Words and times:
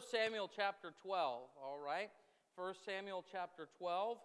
1 0.00 0.08
Samuel 0.08 0.48
chapter 0.56 0.94
12, 1.02 1.42
all 1.62 1.78
right? 1.84 2.08
1 2.56 2.74
Samuel 2.86 3.22
chapter 3.30 3.68
12. 3.76 4.16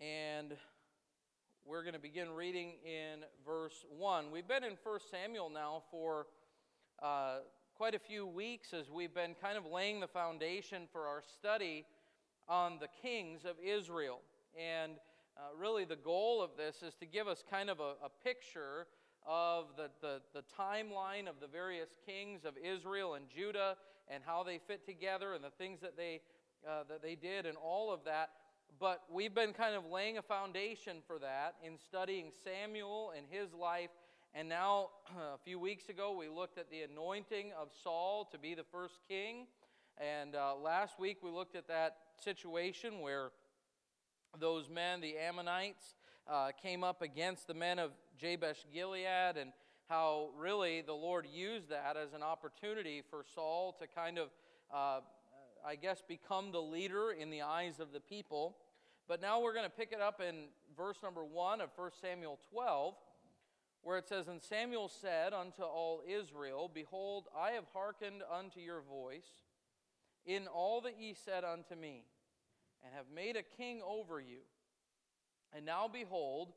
And 0.00 0.52
we're 1.64 1.82
going 1.82 1.94
to 1.94 2.00
begin 2.00 2.28
reading 2.30 2.72
in 2.84 3.20
verse 3.46 3.84
1. 3.96 4.32
We've 4.32 4.48
been 4.48 4.64
in 4.64 4.72
1 4.82 4.98
Samuel 5.12 5.48
now 5.48 5.84
for 5.92 6.26
uh, 7.00 7.36
quite 7.76 7.94
a 7.94 8.00
few 8.00 8.26
weeks 8.26 8.72
as 8.72 8.90
we've 8.90 9.14
been 9.14 9.36
kind 9.40 9.56
of 9.56 9.64
laying 9.64 10.00
the 10.00 10.08
foundation 10.08 10.88
for 10.90 11.06
our 11.06 11.22
study 11.22 11.84
on 12.48 12.78
the 12.80 12.88
kings 13.00 13.44
of 13.44 13.54
Israel. 13.64 14.18
And 14.58 14.94
uh, 15.36 15.56
really, 15.56 15.84
the 15.84 15.94
goal 15.94 16.42
of 16.42 16.50
this 16.56 16.82
is 16.82 16.96
to 16.96 17.06
give 17.06 17.28
us 17.28 17.44
kind 17.48 17.70
of 17.70 17.78
a, 17.78 17.94
a 18.04 18.10
picture 18.24 18.88
of 19.24 19.66
the, 19.76 19.88
the, 20.00 20.20
the, 20.34 20.42
timeline 20.58 21.28
of 21.28 21.34
the 21.40 21.46
various 21.46 21.90
kings 22.06 22.44
of 22.44 22.54
Israel 22.56 23.14
and 23.14 23.26
Judah 23.28 23.76
and 24.10 24.22
how 24.24 24.42
they 24.42 24.58
fit 24.66 24.86
together 24.86 25.34
and 25.34 25.42
the 25.44 25.50
things 25.50 25.80
that 25.80 25.96
they, 25.96 26.20
uh, 26.66 26.84
that 26.88 27.02
they 27.02 27.14
did 27.14 27.46
and 27.46 27.56
all 27.56 27.92
of 27.92 28.04
that. 28.04 28.30
But 28.78 29.02
we've 29.10 29.34
been 29.34 29.52
kind 29.52 29.74
of 29.74 29.86
laying 29.86 30.18
a 30.18 30.22
foundation 30.22 30.98
for 31.06 31.18
that 31.18 31.56
in 31.64 31.78
studying 31.78 32.30
Samuel 32.44 33.12
and 33.16 33.26
his 33.28 33.52
life. 33.52 33.90
And 34.34 34.48
now, 34.48 34.90
a 35.34 35.38
few 35.44 35.58
weeks 35.58 35.88
ago, 35.88 36.14
we 36.16 36.28
looked 36.28 36.58
at 36.58 36.70
the 36.70 36.82
anointing 36.82 37.52
of 37.60 37.68
Saul 37.82 38.28
to 38.30 38.38
be 38.38 38.54
the 38.54 38.64
first 38.70 39.00
king. 39.08 39.46
And 39.98 40.36
uh, 40.36 40.54
last 40.54 41.00
week, 41.00 41.18
we 41.22 41.30
looked 41.30 41.56
at 41.56 41.66
that 41.68 41.96
situation 42.22 43.00
where 43.00 43.30
those 44.38 44.68
men, 44.68 45.00
the 45.00 45.16
Ammonites, 45.16 45.94
uh, 46.30 46.50
came 46.62 46.84
up 46.84 47.02
against 47.02 47.46
the 47.46 47.54
men 47.54 47.78
of 47.78 47.90
Jabesh 48.20 48.64
Gilead, 48.72 49.36
and 49.36 49.52
how 49.88 50.28
really 50.38 50.82
the 50.82 50.92
Lord 50.92 51.26
used 51.32 51.70
that 51.70 51.96
as 51.96 52.12
an 52.12 52.22
opportunity 52.22 53.02
for 53.08 53.24
Saul 53.34 53.74
to 53.80 53.86
kind 53.86 54.18
of, 54.18 54.28
uh, 54.72 55.00
I 55.66 55.76
guess, 55.76 56.02
become 56.06 56.52
the 56.52 56.60
leader 56.60 57.10
in 57.10 57.30
the 57.30 57.42
eyes 57.42 57.80
of 57.80 57.92
the 57.92 58.00
people. 58.00 58.56
But 59.08 59.22
now 59.22 59.40
we're 59.40 59.54
going 59.54 59.64
to 59.64 59.70
pick 59.70 59.92
it 59.92 60.00
up 60.00 60.20
in 60.20 60.48
verse 60.76 60.98
number 61.02 61.24
1 61.24 61.62
of 61.62 61.70
1 61.74 61.90
Samuel 62.00 62.38
12, 62.52 62.94
where 63.82 63.96
it 63.96 64.06
says, 64.06 64.28
And 64.28 64.42
Samuel 64.42 64.90
said 64.90 65.32
unto 65.32 65.62
all 65.62 66.02
Israel, 66.06 66.70
Behold, 66.72 67.28
I 67.36 67.52
have 67.52 67.64
hearkened 67.72 68.22
unto 68.30 68.60
your 68.60 68.82
voice 68.82 69.28
in 70.26 70.46
all 70.46 70.82
that 70.82 71.00
ye 71.00 71.14
said 71.14 71.44
unto 71.44 71.74
me 71.74 72.04
and 72.84 72.92
have 72.94 73.06
made 73.14 73.36
a 73.36 73.42
king 73.42 73.80
over 73.86 74.20
you. 74.20 74.40
And 75.56 75.64
now 75.64 75.88
behold, 75.90 76.52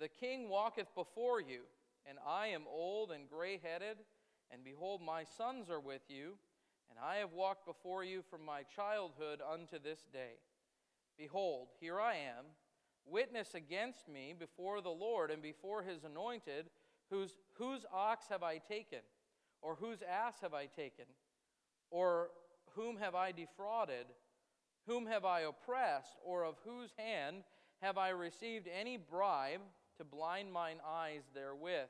the 0.00 0.08
king 0.08 0.48
walketh 0.48 0.92
before 0.96 1.40
you, 1.40 1.60
and 2.08 2.18
I 2.26 2.48
am 2.48 2.62
old 2.68 3.10
and 3.10 3.28
gray 3.28 3.60
headed, 3.62 3.98
and 4.50 4.64
behold, 4.64 5.00
my 5.02 5.24
sons 5.24 5.70
are 5.70 5.80
with 5.80 6.02
you, 6.08 6.34
and 6.90 6.98
I 7.02 7.16
have 7.16 7.32
walked 7.32 7.66
before 7.66 8.04
you 8.04 8.22
from 8.28 8.44
my 8.44 8.62
childhood 8.64 9.40
unto 9.40 9.78
this 9.78 10.00
day. 10.12 10.34
Behold, 11.16 11.68
here 11.80 12.00
I 12.00 12.14
am, 12.14 12.44
witness 13.06 13.54
against 13.54 14.08
me 14.08 14.34
before 14.38 14.80
the 14.80 14.90
Lord 14.90 15.30
and 15.30 15.42
before 15.42 15.82
his 15.82 16.04
anointed, 16.04 16.66
whose, 17.10 17.34
whose 17.54 17.84
ox 17.92 18.26
have 18.28 18.42
I 18.42 18.58
taken, 18.58 19.00
or 19.60 19.76
whose 19.76 20.02
ass 20.02 20.34
have 20.42 20.54
I 20.54 20.66
taken, 20.66 21.06
or 21.90 22.30
whom 22.74 22.96
have 22.96 23.14
I 23.14 23.32
defrauded? 23.32 24.06
Whom 24.86 25.06
have 25.06 25.24
I 25.24 25.42
oppressed, 25.42 26.16
or 26.24 26.44
of 26.44 26.56
whose 26.64 26.90
hand 26.96 27.44
have 27.80 27.98
I 27.98 28.08
received 28.08 28.68
any 28.68 28.96
bribe 28.96 29.60
to 29.98 30.04
blind 30.04 30.52
mine 30.52 30.78
eyes 30.86 31.22
therewith? 31.34 31.88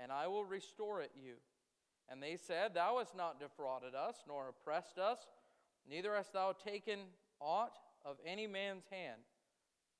And 0.00 0.12
I 0.12 0.28
will 0.28 0.44
restore 0.44 1.00
it 1.00 1.10
you. 1.16 1.34
And 2.08 2.22
they 2.22 2.36
said, 2.36 2.74
Thou 2.74 2.98
hast 2.98 3.16
not 3.16 3.40
defrauded 3.40 3.94
us, 3.94 4.16
nor 4.26 4.48
oppressed 4.48 4.98
us, 4.98 5.18
neither 5.88 6.14
hast 6.14 6.32
thou 6.32 6.52
taken 6.52 7.00
aught 7.40 7.78
of 8.04 8.16
any 8.24 8.46
man's 8.46 8.84
hand. 8.90 9.20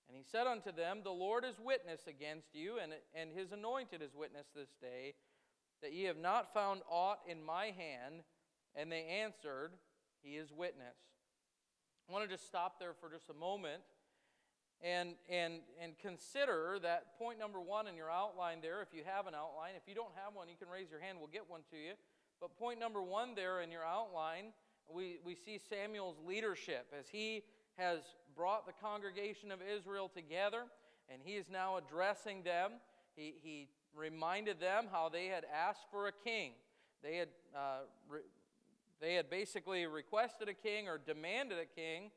And 0.09 0.17
he 0.17 0.23
said 0.23 0.47
unto 0.47 0.73
them, 0.73 1.01
The 1.05 1.11
Lord 1.11 1.45
is 1.45 1.57
witness 1.63 2.07
against 2.07 2.55
you, 2.55 2.79
and, 2.83 2.93
and 3.15 3.31
his 3.31 3.53
anointed 3.53 4.01
is 4.01 4.15
witness 4.15 4.47
this 4.55 4.71
day, 4.81 5.15
that 5.83 5.93
ye 5.93 6.05
have 6.05 6.17
not 6.17 6.55
found 6.55 6.81
aught 6.91 7.19
in 7.29 7.45
my 7.45 7.67
hand. 7.67 8.23
And 8.75 8.91
they 8.91 9.05
answered, 9.23 9.73
He 10.23 10.37
is 10.37 10.51
witness. 10.53 10.97
I 12.09 12.13
want 12.13 12.25
to 12.25 12.35
just 12.35 12.47
stop 12.47 12.79
there 12.79 12.95
for 12.99 13.11
just 13.11 13.29
a 13.29 13.35
moment 13.35 13.83
and, 14.83 15.15
and, 15.29 15.61
and 15.83 15.99
consider 15.99 16.79
that 16.83 17.19
point 17.19 17.39
number 17.39 17.61
one 17.61 17.87
in 17.87 17.97
your 17.97 18.11
outline 18.11 18.59
there, 18.63 18.81
if 18.83 18.89
you 18.93 19.03
have 19.05 19.27
an 19.27 19.35
outline. 19.35 19.73
If 19.77 19.89
you 19.89 19.95
don't 19.95 20.15
have 20.15 20.35
one, 20.35 20.49
you 20.49 20.55
can 20.59 20.69
raise 20.69 20.91
your 20.91 21.01
hand, 21.01 21.19
we'll 21.19 21.33
get 21.33 21.49
one 21.49 21.63
to 21.71 21.77
you. 21.77 21.93
But 22.41 22.57
point 22.57 22.79
number 22.79 23.03
one 23.03 23.35
there 23.35 23.61
in 23.61 23.73
your 23.73 23.85
outline, 23.85 24.53
we, 24.89 25.19
we 25.25 25.35
see 25.35 25.59
Samuel's 25.59 26.17
leadership 26.27 26.87
as 26.99 27.09
he 27.09 27.43
has 27.77 27.99
brought 28.37 28.67
the 28.67 28.73
congregation 28.81 29.51
of 29.51 29.59
Israel 29.61 30.09
together 30.15 30.65
and 31.11 31.21
he 31.25 31.33
is 31.33 31.47
now 31.51 31.77
addressing 31.77 32.43
them. 32.43 32.73
He, 33.17 33.35
he 33.43 33.69
reminded 33.97 34.61
them 34.61 34.87
how 34.91 35.09
they 35.09 35.27
had 35.27 35.45
asked 35.53 35.87
for 35.91 36.07
a 36.07 36.13
king. 36.13 36.53
They 37.03 37.17
had 37.17 37.29
uh, 37.57 37.81
re- 38.09 38.21
they 39.01 39.15
had 39.15 39.31
basically 39.31 39.87
requested 39.87 40.49
a 40.49 40.55
king 40.55 40.89
or 40.89 40.99
demanded 40.99 41.59
a 41.59 41.67
king 41.67 42.11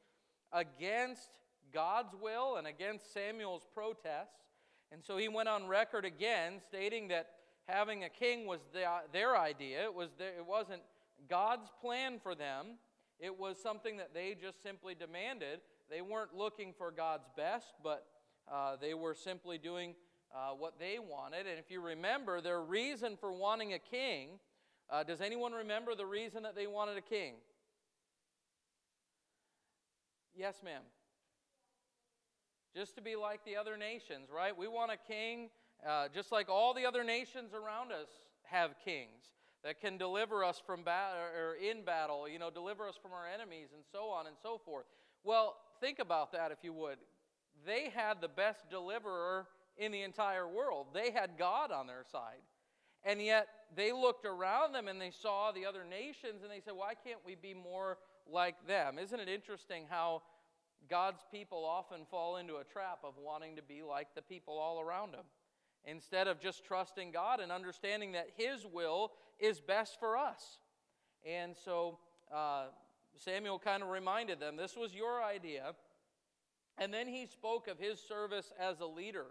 against 0.52 1.30
God's 1.74 2.16
will 2.22 2.58
and 2.58 2.68
against 2.68 3.14
Samuel's 3.14 3.66
protests. 3.74 4.40
And 4.92 5.04
so 5.04 5.18
he 5.18 5.28
went 5.28 5.50
on 5.50 5.68
record 5.68 6.06
again 6.06 6.60
stating 6.68 7.08
that 7.10 7.30
having 7.68 8.04
a 8.04 8.10
king 8.10 8.46
was 8.46 8.60
the, 8.74 8.86
their 9.14 9.38
idea. 9.38 9.84
It, 9.84 9.94
was 9.94 10.10
it 10.20 10.46
wasn't 10.46 10.82
God's 11.30 11.70
plan 11.80 12.20
for 12.22 12.36
them, 12.36 12.78
it 13.20 13.38
was 13.38 13.62
something 13.62 13.98
that 13.98 14.14
they 14.14 14.36
just 14.40 14.64
simply 14.64 14.96
demanded. 14.96 15.60
They 15.90 16.02
weren't 16.02 16.34
looking 16.36 16.74
for 16.78 16.90
God's 16.90 17.28
best, 17.38 17.74
but 17.84 18.08
uh, 18.52 18.78
they 18.82 18.94
were 18.94 19.14
simply 19.14 19.58
doing 19.58 19.94
uh, 20.34 20.52
what 20.52 20.80
they 20.80 20.98
wanted. 21.00 21.46
And 21.46 21.60
if 21.60 21.70
you 21.70 21.82
remember, 21.82 22.42
their 22.42 22.62
reason 22.62 23.18
for 23.20 23.32
wanting 23.32 23.74
a 23.74 23.80
king 23.80 24.40
uh, 24.92 25.04
does 25.04 25.22
anyone 25.22 25.54
remember 25.54 25.96
the 25.96 26.06
reason 26.06 26.44
that 26.44 26.54
they 26.54 26.68
wanted 26.68 26.98
a 26.98 27.02
king? 27.02 27.36
Yes, 30.36 30.60
ma'am. 30.64 30.82
Just 32.76 32.96
to 32.96 33.02
be 33.02 33.16
like 33.16 33.44
the 33.46 33.58
other 33.58 33.78
nations, 33.78 34.30
right? 34.34 34.56
We 34.58 34.68
want 34.68 34.92
a 34.92 34.98
king 34.98 35.50
uh, 35.88 36.08
just 36.14 36.32
like 36.32 36.48
all 36.48 36.74
the 36.74 36.86
other 36.86 37.04
nations 37.04 37.54
around 37.54 37.92
us 37.92 38.10
have 38.44 38.76
kings 38.86 39.32
that 39.64 39.82
can 39.82 39.98
deliver 39.98 40.44
us 40.44 40.62
from 40.66 40.84
battle 40.84 41.20
or 41.38 41.56
in 41.56 41.84
battle, 41.84 42.28
you 42.28 42.40
know, 42.40 42.50
deliver 42.50 42.88
us 42.88 42.96
from 43.02 43.12
our 43.12 43.28
enemies 43.28 43.70
and 43.74 43.84
so 43.92 44.10
on 44.10 44.28
and 44.28 44.36
so 44.42 44.60
forth. 44.64 44.86
Well, 45.24 45.56
think 45.80 46.00
about 46.00 46.32
that 46.34 46.52
if 46.52 46.60
you 46.64 46.74
would. 46.74 46.98
They 47.66 47.92
had 47.94 48.22
the 48.22 48.28
best 48.28 48.70
deliverer 48.70 49.48
in 49.78 49.92
the 49.92 50.02
entire 50.02 50.48
world. 50.48 50.88
They 50.94 51.12
had 51.12 51.32
God 51.38 51.72
on 51.72 51.88
their 51.88 52.04
side. 52.12 52.42
And 53.04 53.22
yet 53.22 53.48
they 53.76 53.92
looked 53.92 54.26
around 54.26 54.74
them 54.74 54.88
and 54.88 55.02
they 55.02 55.12
saw 55.12 55.52
the 55.52 55.66
other 55.66 55.84
nations 55.84 56.44
and 56.44 56.52
they 56.52 56.60
said, 56.60 56.74
why 56.76 56.94
can't 56.94 57.20
we 57.26 57.36
be 57.36 57.54
more 57.54 57.98
like 58.32 58.68
them? 58.68 59.00
Isn't 59.00 59.20
it 59.20 59.30
interesting 59.30 59.86
how 59.90 60.22
God's 60.90 61.24
people 61.32 61.66
often 61.66 62.06
fall 62.10 62.38
into 62.38 62.56
a 62.56 62.64
trap 62.64 63.00
of 63.04 63.14
wanting 63.18 63.56
to 63.56 63.62
be 63.62 63.82
like 63.84 64.16
the 64.16 64.22
people 64.22 64.58
all 64.58 64.80
around 64.80 65.14
them 65.14 65.26
instead 65.86 66.28
of 66.28 66.40
just 66.40 66.64
trusting 66.64 67.12
God 67.12 67.40
and 67.40 67.52
understanding 67.52 68.12
that 68.12 68.30
His 68.36 68.66
will 68.66 69.12
is 69.40 69.60
best 69.60 70.00
for 70.00 70.18
us? 70.18 70.60
And 71.26 71.56
so 71.56 72.00
uh, 72.34 72.66
Samuel 73.16 73.60
kind 73.60 73.84
of 73.84 73.90
reminded 73.90 74.40
them 74.40 74.56
this 74.56 74.76
was 74.76 74.94
your 74.94 75.24
idea. 75.24 75.74
And 76.78 76.94
then 76.94 77.08
he 77.08 77.26
spoke 77.26 77.68
of 77.68 77.78
his 77.78 78.00
service 78.00 78.52
as 78.60 78.80
a 78.80 78.86
leader. 78.86 79.28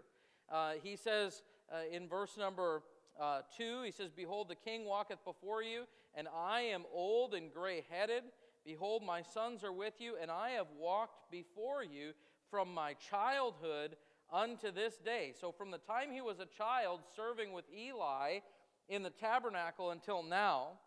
Uh, 0.49 0.73
he 0.81 0.95
says 0.95 1.41
uh, 1.71 1.79
in 1.91 2.07
verse 2.07 2.37
number 2.37 2.83
uh, 3.19 3.41
2, 3.57 3.83
he 3.83 3.91
says, 3.91 4.11
Behold, 4.15 4.47
the 4.47 4.55
king 4.55 4.85
walketh 4.85 5.23
before 5.25 5.61
you, 5.61 5.83
and 6.15 6.27
I 6.33 6.61
am 6.61 6.83
old 6.93 7.33
and 7.33 7.53
gray 7.53 7.83
headed. 7.89 8.23
Behold, 8.65 9.03
my 9.03 9.21
sons 9.21 9.63
are 9.63 9.73
with 9.73 9.95
you, 9.99 10.15
and 10.21 10.29
I 10.29 10.51
have 10.51 10.67
walked 10.77 11.31
before 11.31 11.83
you 11.83 12.13
from 12.49 12.73
my 12.73 12.93
childhood 12.93 13.95
unto 14.31 14.71
this 14.71 14.97
day. 14.97 15.33
So, 15.39 15.51
from 15.51 15.71
the 15.71 15.77
time 15.79 16.11
he 16.11 16.21
was 16.21 16.39
a 16.39 16.45
child 16.45 17.01
serving 17.15 17.53
with 17.53 17.65
Eli 17.75 18.39
in 18.87 19.03
the 19.03 19.09
tabernacle 19.09 19.91
until 19.91 20.21
now, 20.21 20.79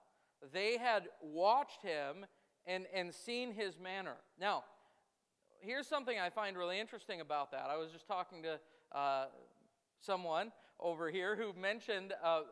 they 0.52 0.76
had 0.76 1.04
watched 1.22 1.82
him 1.82 2.26
and, 2.66 2.86
and 2.94 3.12
seen 3.12 3.52
his 3.52 3.78
manner. 3.78 4.16
Now, 4.38 4.64
here's 5.60 5.86
something 5.86 6.18
I 6.18 6.30
find 6.30 6.56
really 6.56 6.78
interesting 6.78 7.20
about 7.20 7.50
that. 7.52 7.66
I 7.70 7.76
was 7.76 7.90
just 7.90 8.06
talking 8.06 8.42
to 8.42 8.60
uh, 8.96 9.26
someone 10.00 10.52
over 10.78 11.10
here 11.10 11.36
who 11.36 11.58
mentioned 11.58 12.12
uh, 12.22 12.42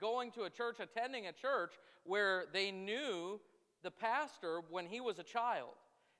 going 0.00 0.30
to 0.32 0.42
a 0.42 0.50
church, 0.50 0.76
attending 0.80 1.26
a 1.26 1.32
church 1.32 1.72
where 2.04 2.44
they 2.52 2.70
knew 2.70 3.40
the 3.82 3.90
pastor 3.90 4.60
when 4.70 4.86
he 4.86 5.00
was 5.00 5.18
a 5.18 5.22
child, 5.22 5.74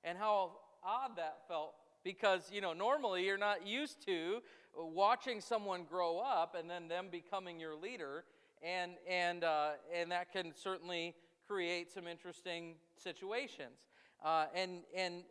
and 0.05 0.17
how 0.19 0.53
odd 0.83 1.17
that 1.17 1.39
felt 1.49 1.75
because 2.03 2.51
you 2.53 2.61
know 2.61 2.73
normally 2.73 3.25
you're 3.27 3.39
not 3.39 3.67
used 3.67 4.05
to 4.07 4.41
watching 4.75 5.41
someone 5.41 5.85
grow 5.85 6.19
up 6.19 6.57
and 6.59 6.71
then 6.71 6.89
them 6.89 7.09
becoming 7.11 7.61
your 7.61 7.75
leader 7.75 8.25
and 8.63 8.93
and 9.09 9.45
uh, 9.45 9.71
and 9.95 10.11
that 10.11 10.33
can 10.33 10.53
certainly 10.55 11.15
create 11.47 11.91
some 11.91 12.07
interesting 12.07 12.75
situations. 12.97 13.79
Uh, 14.25 14.47
and 14.55 14.83
and 14.97 15.25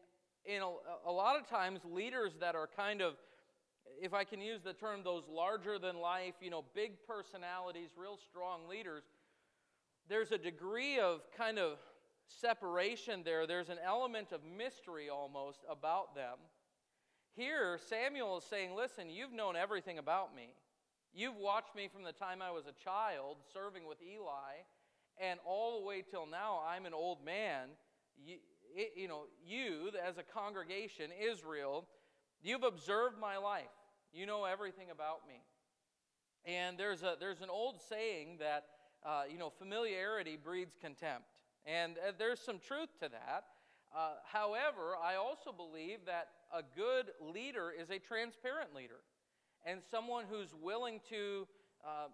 in 0.46 0.62
a, 0.62 1.10
a 1.10 1.12
lot 1.12 1.40
of 1.40 1.48
times, 1.48 1.81
leaders 1.86 2.34
that 2.40 2.56
are 2.56 2.68
kind 2.76 3.02
of, 3.02 3.14
if 4.02 4.14
I 4.14 4.24
can 4.24 4.42
use 4.42 4.62
the 4.64 4.74
term, 4.74 5.02
those 5.04 5.24
larger 5.30 5.78
than 5.78 6.00
life, 6.00 6.34
you 6.42 6.50
know, 6.50 6.66
big 6.74 6.94
personalities, 7.08 7.90
real 7.98 8.18
strong 8.18 8.68
leaders, 8.68 9.04
there's 10.08 10.31
a 10.31 10.38
degree 10.38 11.00
of 11.00 11.22
kind 11.38 11.60
of 11.60 11.78
separation 12.30 13.24
there. 13.24 13.48
There's 13.48 13.70
an 13.70 13.80
element 13.84 14.31
of 14.31 14.42
mystery 14.44 15.10
almost 15.10 15.60
about 15.70 16.16
them. 16.16 16.38
Here, 17.36 17.80
Samuel 17.90 18.38
is 18.38 18.44
saying, 18.44 18.76
Listen, 18.76 19.10
you've 19.10 19.34
known 19.34 19.56
everything 19.56 19.98
about 19.98 20.36
me. 20.36 20.54
You've 21.14 21.38
watched 21.38 21.76
me 21.76 21.88
from 21.92 22.04
the 22.04 22.12
time 22.12 22.42
I 22.42 22.52
was 22.52 22.66
a 22.66 22.84
child 22.84 23.38
serving 23.54 23.88
with 23.88 23.98
Eli, 24.02 24.62
and 25.20 25.40
all 25.46 25.80
the 25.80 25.86
way 25.86 26.04
till 26.08 26.26
now, 26.26 26.62
I'm 26.68 26.86
an 26.86 26.94
old 26.94 27.24
man. 27.26 27.70
You, 28.24 28.38
it, 28.76 28.92
you 28.96 29.08
know, 29.08 29.24
you, 29.44 29.90
as 30.06 30.18
a 30.18 30.24
congregation, 30.24 31.12
Israel, 31.20 31.86
you've 32.42 32.64
observed 32.64 33.18
my 33.20 33.38
life. 33.38 33.66
You 34.14 34.26
know 34.26 34.46
everything 34.46 34.92
about 34.92 35.28
me. 35.28 35.42
And 36.46 36.78
there's, 36.78 37.04
a, 37.04 37.16
there's 37.20 37.42
an 37.42 37.50
old 37.50 37.81
saying 37.90 38.38
that, 38.40 38.66
uh, 39.06 39.24
you 39.31 39.38
know, 39.38 39.50
familiarity 39.50 40.38
breeds 40.42 40.76
contempt. 40.80 41.28
And 41.69 41.98
uh, 41.98 42.12
there's 42.18 42.39
some 42.39 42.60
truth 42.60 42.89
to 43.01 43.10
that. 43.10 43.44
Uh, 43.95 44.13
however, 44.31 44.95
I 45.04 45.16
also 45.16 45.51
believe 45.51 46.00
that 46.06 46.30
a 46.54 46.63
good 46.75 47.12
leader 47.21 47.71
is 47.71 47.89
a 47.89 48.00
transparent 48.00 48.74
leader 48.75 49.01
and 49.66 49.81
someone 49.89 50.25
who's 50.30 50.54
willing 50.60 51.00
to 51.10 51.48
uh, 51.86 52.07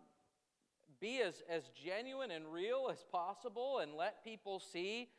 be 1.00 1.22
as, 1.22 1.44
as 1.50 1.70
genuine 1.70 2.32
and 2.32 2.52
real 2.52 2.90
as 2.92 3.04
possible 3.12 3.80
and 3.80 3.94
let 3.94 4.24
people 4.24 4.60
see 4.60 5.10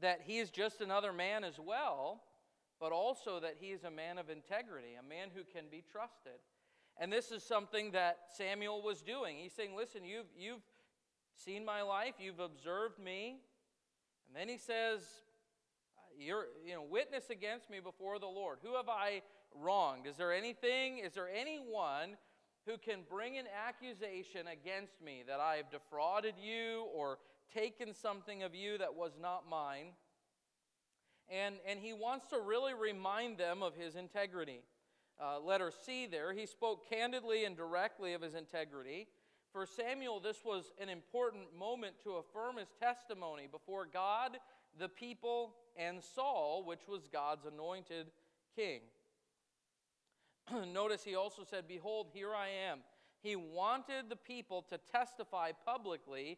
that 0.00 0.20
he 0.24 0.38
is 0.38 0.50
just 0.50 0.80
another 0.80 1.12
man 1.12 1.44
as 1.44 1.58
well, 1.58 2.22
but 2.78 2.92
also 2.92 3.40
that 3.40 3.56
he 3.58 3.68
is 3.68 3.84
a 3.84 3.90
man 3.90 4.18
of 4.18 4.28
integrity, 4.30 4.94
a 4.98 5.08
man 5.08 5.28
who 5.34 5.42
can 5.42 5.64
be 5.70 5.82
trusted. 5.90 6.38
And 6.98 7.12
this 7.12 7.30
is 7.30 7.42
something 7.42 7.90
that 7.92 8.18
Samuel 8.36 8.82
was 8.82 9.02
doing. 9.02 9.36
He's 9.36 9.52
saying, 9.52 9.76
Listen, 9.76 10.04
you've, 10.04 10.26
you've 10.38 10.62
seen 11.34 11.64
my 11.64 11.82
life, 11.82 12.14
you've 12.18 12.40
observed 12.40 12.98
me. 12.98 13.40
And 14.26 14.36
then 14.36 14.48
he 14.48 14.58
says, 14.58 15.00
You're, 16.18 16.46
you 16.64 16.74
know, 16.74 16.82
witness 16.82 17.30
against 17.30 17.70
me 17.70 17.80
before 17.80 18.18
the 18.18 18.26
Lord. 18.26 18.58
Who 18.62 18.74
have 18.74 18.88
I 18.88 19.22
wronged? 19.54 20.06
Is 20.06 20.16
there 20.16 20.32
anything, 20.32 20.98
is 20.98 21.14
there 21.14 21.28
anyone 21.28 22.16
who 22.66 22.76
can 22.78 23.00
bring 23.08 23.38
an 23.38 23.46
accusation 23.66 24.46
against 24.48 25.00
me 25.02 25.22
that 25.26 25.40
I 25.40 25.56
have 25.56 25.70
defrauded 25.70 26.34
you 26.42 26.86
or 26.94 27.18
taken 27.54 27.94
something 27.94 28.42
of 28.42 28.54
you 28.54 28.78
that 28.78 28.94
was 28.94 29.12
not 29.20 29.48
mine? 29.48 29.92
And, 31.28 31.56
and 31.66 31.80
he 31.80 31.92
wants 31.92 32.28
to 32.28 32.38
really 32.40 32.74
remind 32.74 33.38
them 33.38 33.62
of 33.62 33.74
his 33.74 33.96
integrity. 33.96 34.60
Uh, 35.20 35.40
letter 35.40 35.72
C 35.84 36.06
there, 36.06 36.32
he 36.32 36.46
spoke 36.46 36.88
candidly 36.88 37.44
and 37.44 37.56
directly 37.56 38.12
of 38.12 38.20
his 38.20 38.34
integrity. 38.34 39.08
For 39.56 39.64
Samuel, 39.64 40.20
this 40.20 40.44
was 40.44 40.70
an 40.78 40.90
important 40.90 41.44
moment 41.58 41.94
to 42.04 42.16
affirm 42.16 42.58
his 42.58 42.68
testimony 42.78 43.48
before 43.50 43.86
God, 43.90 44.36
the 44.78 44.90
people, 44.90 45.54
and 45.78 46.04
Saul, 46.04 46.62
which 46.66 46.86
was 46.86 47.08
God's 47.10 47.46
anointed 47.46 48.08
king. 48.54 48.80
Notice 50.74 51.04
he 51.04 51.14
also 51.14 51.42
said, 51.42 51.66
Behold, 51.66 52.08
here 52.12 52.34
I 52.34 52.48
am. 52.70 52.80
He 53.22 53.34
wanted 53.34 54.10
the 54.10 54.16
people 54.16 54.60
to 54.68 54.78
testify 54.92 55.52
publicly 55.64 56.36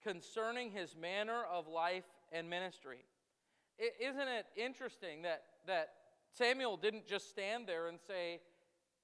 concerning 0.00 0.70
his 0.70 0.94
manner 0.94 1.42
of 1.52 1.66
life 1.66 2.04
and 2.30 2.48
ministry. 2.48 2.98
Isn't 4.00 4.28
it 4.28 4.46
interesting 4.56 5.22
that, 5.22 5.42
that 5.66 5.94
Samuel 6.30 6.76
didn't 6.76 7.08
just 7.08 7.28
stand 7.28 7.66
there 7.66 7.88
and 7.88 7.98
say, 8.06 8.38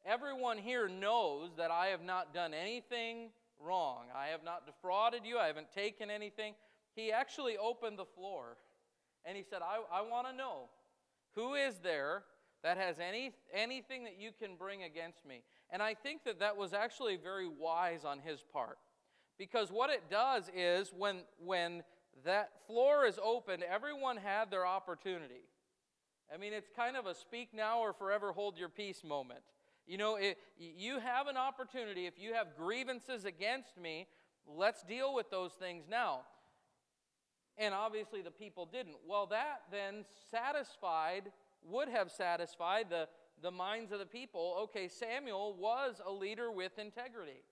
Everyone 0.07 0.59
here 0.59 0.89
knows 0.89 1.51
that 1.57 1.73
I 1.73 1.87
have 1.87 2.03
not 2.03 2.33
done 2.33 2.55
anything 2.55 3.31
wrong. 3.61 4.07
I 4.15 4.29
have 4.29 4.45
not 4.45 4.67
defrauded 4.67 5.23
you. 5.25 5.39
I 5.39 5.47
haven't 5.47 5.73
taken 5.73 6.11
anything. 6.11 6.55
He 6.95 7.13
actually 7.13 7.57
opened 7.57 7.99
the 7.99 8.05
floor 8.05 8.57
and 9.25 9.37
he 9.37 9.43
said, 9.43 9.61
I, 9.63 9.99
I 9.99 10.03
want 10.03 10.27
to 10.29 10.37
know 10.37 10.69
who 11.35 11.55
is 11.55 11.79
there 11.83 12.25
that 12.63 12.77
has 12.77 12.97
any, 12.99 13.33
anything 13.55 14.05
that 14.05 14.19
you 14.19 14.31
can 14.37 14.57
bring 14.57 14.83
against 14.83 15.25
me. 15.27 15.43
And 15.71 15.83
I 15.83 15.95
think 15.95 16.25
that 16.25 16.41
that 16.41 16.57
was 16.57 16.73
actually 16.73 17.17
very 17.17 17.47
wise 17.47 18.05
on 18.05 18.19
his 18.19 18.43
part. 18.53 18.79
Because 19.39 19.71
what 19.71 19.91
it 19.91 20.03
does 20.11 20.51
is 20.55 20.93
when, 20.97 21.19
when 21.45 21.85
that 22.25 22.51
floor 22.67 23.07
is 23.07 23.19
opened, 23.23 23.63
everyone 23.63 24.17
had 24.17 24.51
their 24.51 24.67
opportunity. 24.67 25.47
I 26.33 26.37
mean, 26.37 26.53
it's 26.53 26.69
kind 26.75 26.97
of 26.97 27.07
a 27.07 27.15
speak 27.15 27.51
now 27.55 27.81
or 27.81 27.93
forever 27.93 28.33
hold 28.33 28.59
your 28.59 28.69
peace 28.69 29.05
moment. 29.05 29.41
You 29.89 29.97
know, 29.97 30.19
you 30.59 31.01
have 31.01 31.29
an 31.29 31.39
opportunity. 31.39 32.05
If 32.07 32.19
you 32.19 32.35
have 32.35 32.49
grievances 32.59 33.25
against 33.25 33.81
me, 33.81 34.07
let's 34.47 34.83
deal 34.83 35.15
with 35.15 35.31
those 35.31 35.53
things 35.53 35.85
now. 35.91 36.21
And 37.57 37.73
obviously 37.73 38.21
the 38.21 38.31
people 38.31 38.67
didn't. 38.67 38.97
Well, 39.09 39.27
that 39.29 39.63
then 39.73 40.05
satisfied 40.31 41.33
would 41.65 41.89
have 41.89 42.11
satisfied 42.11 42.91
the, 42.91 43.09
the 43.43 43.51
minds 43.51 43.91
of 43.91 43.99
the 43.99 44.07
people. 44.07 44.59
Okay, 44.65 44.89
Samuel 44.89 45.57
was 45.59 46.03
a 46.07 46.13
leader 46.13 46.53
with 46.53 46.79
integrity. 46.79 47.43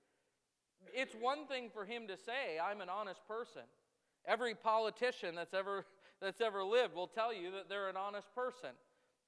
It's 0.94 1.14
one 1.14 1.46
thing 1.46 1.70
for 1.72 1.86
him 1.86 2.06
to 2.08 2.18
say, 2.18 2.58
I'm 2.62 2.82
an 2.82 2.90
honest 2.90 3.26
person. 3.26 3.62
Every 4.26 4.54
politician 4.54 5.34
that's 5.34 5.54
ever, 5.54 5.86
that's 6.20 6.42
ever 6.42 6.62
lived 6.62 6.94
will 6.94 7.08
tell 7.08 7.32
you 7.32 7.50
that 7.52 7.70
they're 7.70 7.88
an 7.88 7.96
honest 7.96 8.28
person. 8.34 8.70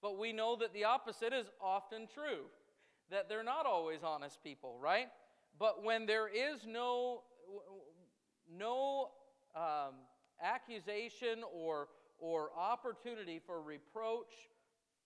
But 0.03 0.19
we 0.19 0.33
know 0.33 0.57
that 0.57 0.75
the 0.75 0.85
opposite 0.85 1.33
is 1.33 1.47
often 1.61 2.07
true, 2.13 2.45
that 3.11 3.29
they're 3.29 3.43
not 3.43 3.67
always 3.67 4.01
honest 4.05 4.43
people, 4.43 4.77
right? 4.81 5.09
But 5.59 5.85
when 5.85 6.07
there 6.07 6.29
is 6.29 6.67
no, 6.67 7.23
no 8.57 9.11
um, 9.57 9.95
accusation 10.43 11.43
or, 11.53 11.89
or 12.19 12.51
opportunity 12.57 13.41
for 13.45 13.61
reproach 13.61 14.33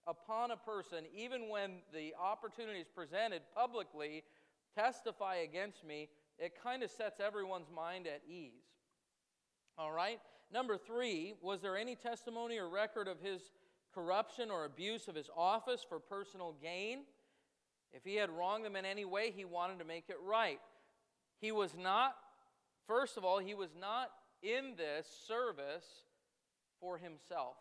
upon 0.07 0.51
a 0.51 0.57
person, 0.57 1.05
even 1.15 1.49
when 1.49 1.79
the 1.95 2.13
opportunity 2.21 2.81
is 2.81 2.89
presented 2.95 3.43
publicly, 3.55 4.25
testify 4.75 5.37
against 5.37 5.85
me, 5.85 6.09
it 6.39 6.53
kind 6.63 6.83
of 6.83 6.91
sets 6.91 7.21
everyone's 7.21 7.71
mind 7.75 8.07
at 8.07 8.21
ease. 8.29 8.65
All 9.79 9.93
right? 9.93 10.21
Number 10.53 10.77
three, 10.77 11.35
was 11.41 11.61
there 11.61 11.77
any 11.77 11.95
testimony 11.95 12.59
or 12.59 12.69
record 12.69 13.09
of 13.09 13.21
his 13.21 13.41
corruption 13.95 14.51
or 14.51 14.65
abuse 14.65 15.09
of 15.09 15.15
his 15.15 15.31
office 15.37 15.85
for 15.89 15.99
personal 15.99 16.55
gain? 16.61 17.01
If 17.93 18.05
he 18.05 18.17
had 18.17 18.31
wronged 18.31 18.65
them 18.65 18.77
in 18.77 18.85
any 18.85 19.05
way, 19.05 19.33
he 19.35 19.45
wanted 19.45 19.79
to 19.79 19.85
make 19.85 20.05
it 20.09 20.17
right. 20.25 20.61
He 21.41 21.53
was 21.53 21.75
not, 21.77 22.17
first 22.87 23.17
of 23.17 23.25
all, 23.25 23.39
he 23.39 23.55
was 23.55 23.71
not 23.79 24.11
in 24.43 24.75
this 24.77 25.07
service 25.27 25.85
for 26.81 26.99
himself. 26.99 27.57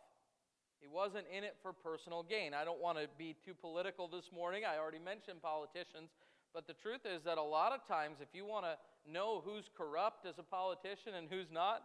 He 0.80 0.88
wasn't 0.88 1.26
in 1.36 1.44
it 1.44 1.56
for 1.62 1.74
personal 1.74 2.24
gain. 2.24 2.54
I 2.54 2.66
don't 2.66 2.82
want 2.82 2.98
to 2.98 3.08
be 3.18 3.36
too 3.46 3.54
political 3.54 4.08
this 4.08 4.32
morning. 4.34 4.64
I 4.66 4.80
already 4.80 5.00
mentioned 5.00 5.42
politicians. 5.42 6.10
But 6.54 6.68
the 6.68 6.74
truth 6.74 7.02
is 7.06 7.24
that 7.24 7.38
a 7.38 7.44
lot 7.44 7.72
of 7.72 7.88
times, 7.88 8.18
if 8.20 8.30
you 8.34 8.46
want 8.46 8.66
to 8.66 9.12
know 9.12 9.42
who's 9.46 9.70
corrupt 9.78 10.26
as 10.26 10.40
a 10.40 10.44
politician 10.44 11.14
and 11.16 11.28
who's 11.30 11.52
not, 11.52 11.84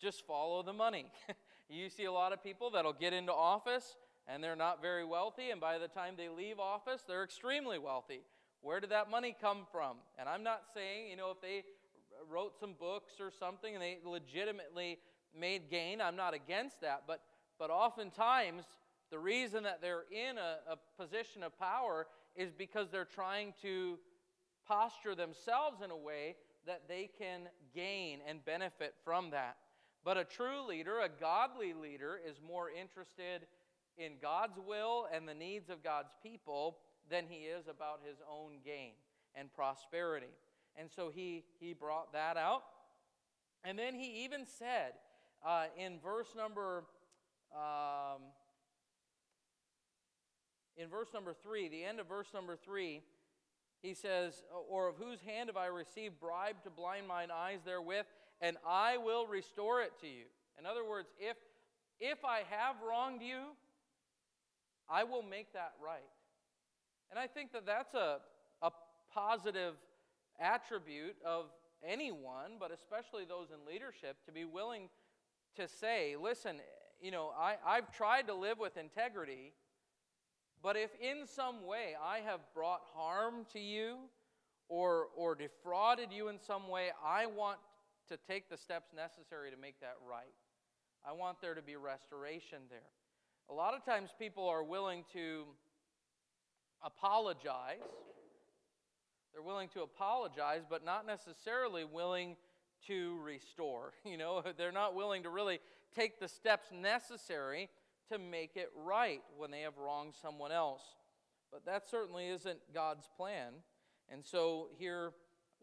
just 0.00 0.26
follow 0.26 0.62
the 0.62 0.72
money. 0.72 1.06
you 1.68 1.90
see 1.90 2.04
a 2.04 2.12
lot 2.12 2.32
of 2.32 2.42
people 2.42 2.70
that'll 2.70 2.92
get 2.92 3.12
into 3.12 3.32
office 3.32 3.96
and 4.28 4.44
they're 4.44 4.56
not 4.56 4.82
very 4.82 5.04
wealthy, 5.04 5.50
and 5.50 5.60
by 5.60 5.78
the 5.78 5.88
time 5.88 6.14
they 6.16 6.28
leave 6.28 6.60
office, 6.60 7.02
they're 7.08 7.24
extremely 7.24 7.78
wealthy. 7.78 8.20
Where 8.60 8.80
did 8.80 8.90
that 8.90 9.10
money 9.10 9.34
come 9.40 9.66
from? 9.72 9.96
And 10.18 10.28
I'm 10.28 10.42
not 10.42 10.62
saying, 10.74 11.08
you 11.10 11.16
know, 11.16 11.30
if 11.30 11.40
they 11.40 11.64
wrote 12.30 12.58
some 12.58 12.74
books 12.78 13.14
or 13.20 13.30
something 13.30 13.74
and 13.74 13.82
they 13.82 13.98
legitimately 14.04 14.98
made 15.38 15.70
gain, 15.70 16.00
I'm 16.00 16.16
not 16.16 16.34
against 16.34 16.80
that. 16.82 17.04
But 17.06 17.22
but 17.58 17.70
oftentimes, 17.70 18.64
the 19.10 19.18
reason 19.18 19.64
that 19.64 19.82
they're 19.82 20.04
in 20.10 20.38
a, 20.38 20.58
a 20.72 21.02
position 21.02 21.42
of 21.42 21.58
power 21.58 22.06
is 22.36 22.52
because 22.52 22.88
they're 22.90 23.04
trying 23.04 23.52
to 23.62 23.98
posture 24.66 25.14
themselves 25.14 25.80
in 25.82 25.90
a 25.90 25.96
way 25.96 26.36
that 26.66 26.82
they 26.88 27.10
can 27.18 27.48
gain 27.74 28.20
and 28.28 28.44
benefit 28.44 28.94
from 29.04 29.30
that. 29.30 29.56
But 30.04 30.16
a 30.18 30.24
true 30.24 30.66
leader, 30.66 31.00
a 31.00 31.08
godly 31.08 31.72
leader, 31.72 32.20
is 32.24 32.36
more 32.46 32.70
interested 32.70 33.46
in 33.98 34.12
God's 34.22 34.58
will 34.64 35.06
and 35.12 35.28
the 35.28 35.34
needs 35.34 35.70
of 35.70 35.82
God's 35.82 36.14
people 36.22 36.78
than 37.10 37.24
he 37.28 37.44
is 37.44 37.66
about 37.68 38.00
his 38.06 38.18
own 38.30 38.58
gain 38.64 38.92
and 39.34 39.52
prosperity. 39.52 40.32
And 40.76 40.88
so 40.90 41.10
he, 41.14 41.44
he 41.58 41.72
brought 41.72 42.12
that 42.12 42.36
out. 42.36 42.62
And 43.64 43.78
then 43.78 43.94
he 43.94 44.24
even 44.24 44.46
said 44.46 44.92
uh, 45.44 45.64
in 45.76 45.98
verse 45.98 46.28
number 46.36 46.84
um, 47.54 48.22
in 50.76 50.88
verse 50.88 51.08
number 51.12 51.34
three, 51.34 51.68
the 51.68 51.82
end 51.82 51.98
of 51.98 52.06
verse 52.06 52.28
number 52.32 52.56
three, 52.56 53.02
he 53.82 53.94
says, 53.94 54.44
Or 54.68 54.88
of 54.88 54.96
whose 54.96 55.20
hand 55.20 55.48
have 55.48 55.56
I 55.56 55.66
received 55.66 56.20
bribe 56.20 56.62
to 56.62 56.70
blind 56.70 57.08
mine 57.08 57.30
eyes 57.34 57.58
therewith, 57.64 58.06
and 58.40 58.56
I 58.66 58.96
will 58.96 59.26
restore 59.26 59.82
it 59.82 59.92
to 60.02 60.06
you. 60.06 60.24
In 60.58 60.66
other 60.66 60.88
words, 60.88 61.08
if, 61.18 61.36
if 61.98 62.24
I 62.24 62.42
have 62.48 62.76
wronged 62.88 63.22
you, 63.22 63.56
I 64.90 65.04
will 65.04 65.22
make 65.22 65.52
that 65.52 65.72
right. 65.84 66.00
And 67.10 67.18
I 67.18 67.26
think 67.26 67.52
that 67.52 67.66
that's 67.66 67.94
a, 67.94 68.18
a 68.62 68.70
positive 69.12 69.74
attribute 70.40 71.16
of 71.24 71.46
anyone, 71.86 72.52
but 72.58 72.70
especially 72.72 73.24
those 73.24 73.48
in 73.50 73.70
leadership, 73.70 74.16
to 74.26 74.32
be 74.32 74.44
willing 74.44 74.88
to 75.56 75.68
say, 75.68 76.16
listen, 76.20 76.56
you 77.00 77.10
know, 77.10 77.32
I, 77.38 77.56
I've 77.66 77.92
tried 77.92 78.26
to 78.26 78.34
live 78.34 78.58
with 78.58 78.76
integrity, 78.76 79.52
but 80.62 80.76
if 80.76 80.90
in 81.00 81.26
some 81.26 81.66
way 81.66 81.94
I 82.02 82.18
have 82.18 82.40
brought 82.54 82.80
harm 82.94 83.46
to 83.52 83.60
you 83.60 83.96
or, 84.68 85.06
or 85.16 85.34
defrauded 85.34 86.12
you 86.12 86.28
in 86.28 86.38
some 86.38 86.68
way, 86.68 86.88
I 87.04 87.26
want 87.26 87.58
to 88.08 88.16
take 88.28 88.50
the 88.50 88.56
steps 88.56 88.90
necessary 88.94 89.50
to 89.50 89.56
make 89.56 89.80
that 89.80 89.96
right. 90.08 90.34
I 91.06 91.12
want 91.12 91.40
there 91.40 91.54
to 91.54 91.62
be 91.62 91.76
restoration 91.76 92.58
there. 92.70 92.80
A 93.50 93.54
lot 93.54 93.74
of 93.74 93.82
times 93.84 94.10
people 94.18 94.46
are 94.46 94.62
willing 94.62 95.04
to 95.14 95.44
apologize. 96.82 97.78
They're 99.32 99.42
willing 99.42 99.68
to 99.70 99.80
apologize, 99.82 100.62
but 100.68 100.84
not 100.84 101.06
necessarily 101.06 101.84
willing 101.84 102.36
to 102.86 103.18
restore. 103.22 103.92
You 104.04 104.18
know, 104.18 104.42
they're 104.56 104.72
not 104.72 104.94
willing 104.94 105.22
to 105.22 105.30
really 105.30 105.60
take 105.94 106.20
the 106.20 106.28
steps 106.28 106.68
necessary 106.72 107.70
to 108.12 108.18
make 108.18 108.56
it 108.56 108.70
right 108.76 109.22
when 109.36 109.50
they 109.50 109.62
have 109.62 109.78
wronged 109.78 110.14
someone 110.20 110.52
else. 110.52 110.82
But 111.50 111.64
that 111.64 111.88
certainly 111.88 112.28
isn't 112.28 112.58
God's 112.74 113.08
plan. 113.16 113.52
And 114.10 114.24
so 114.24 114.68
here 114.78 115.12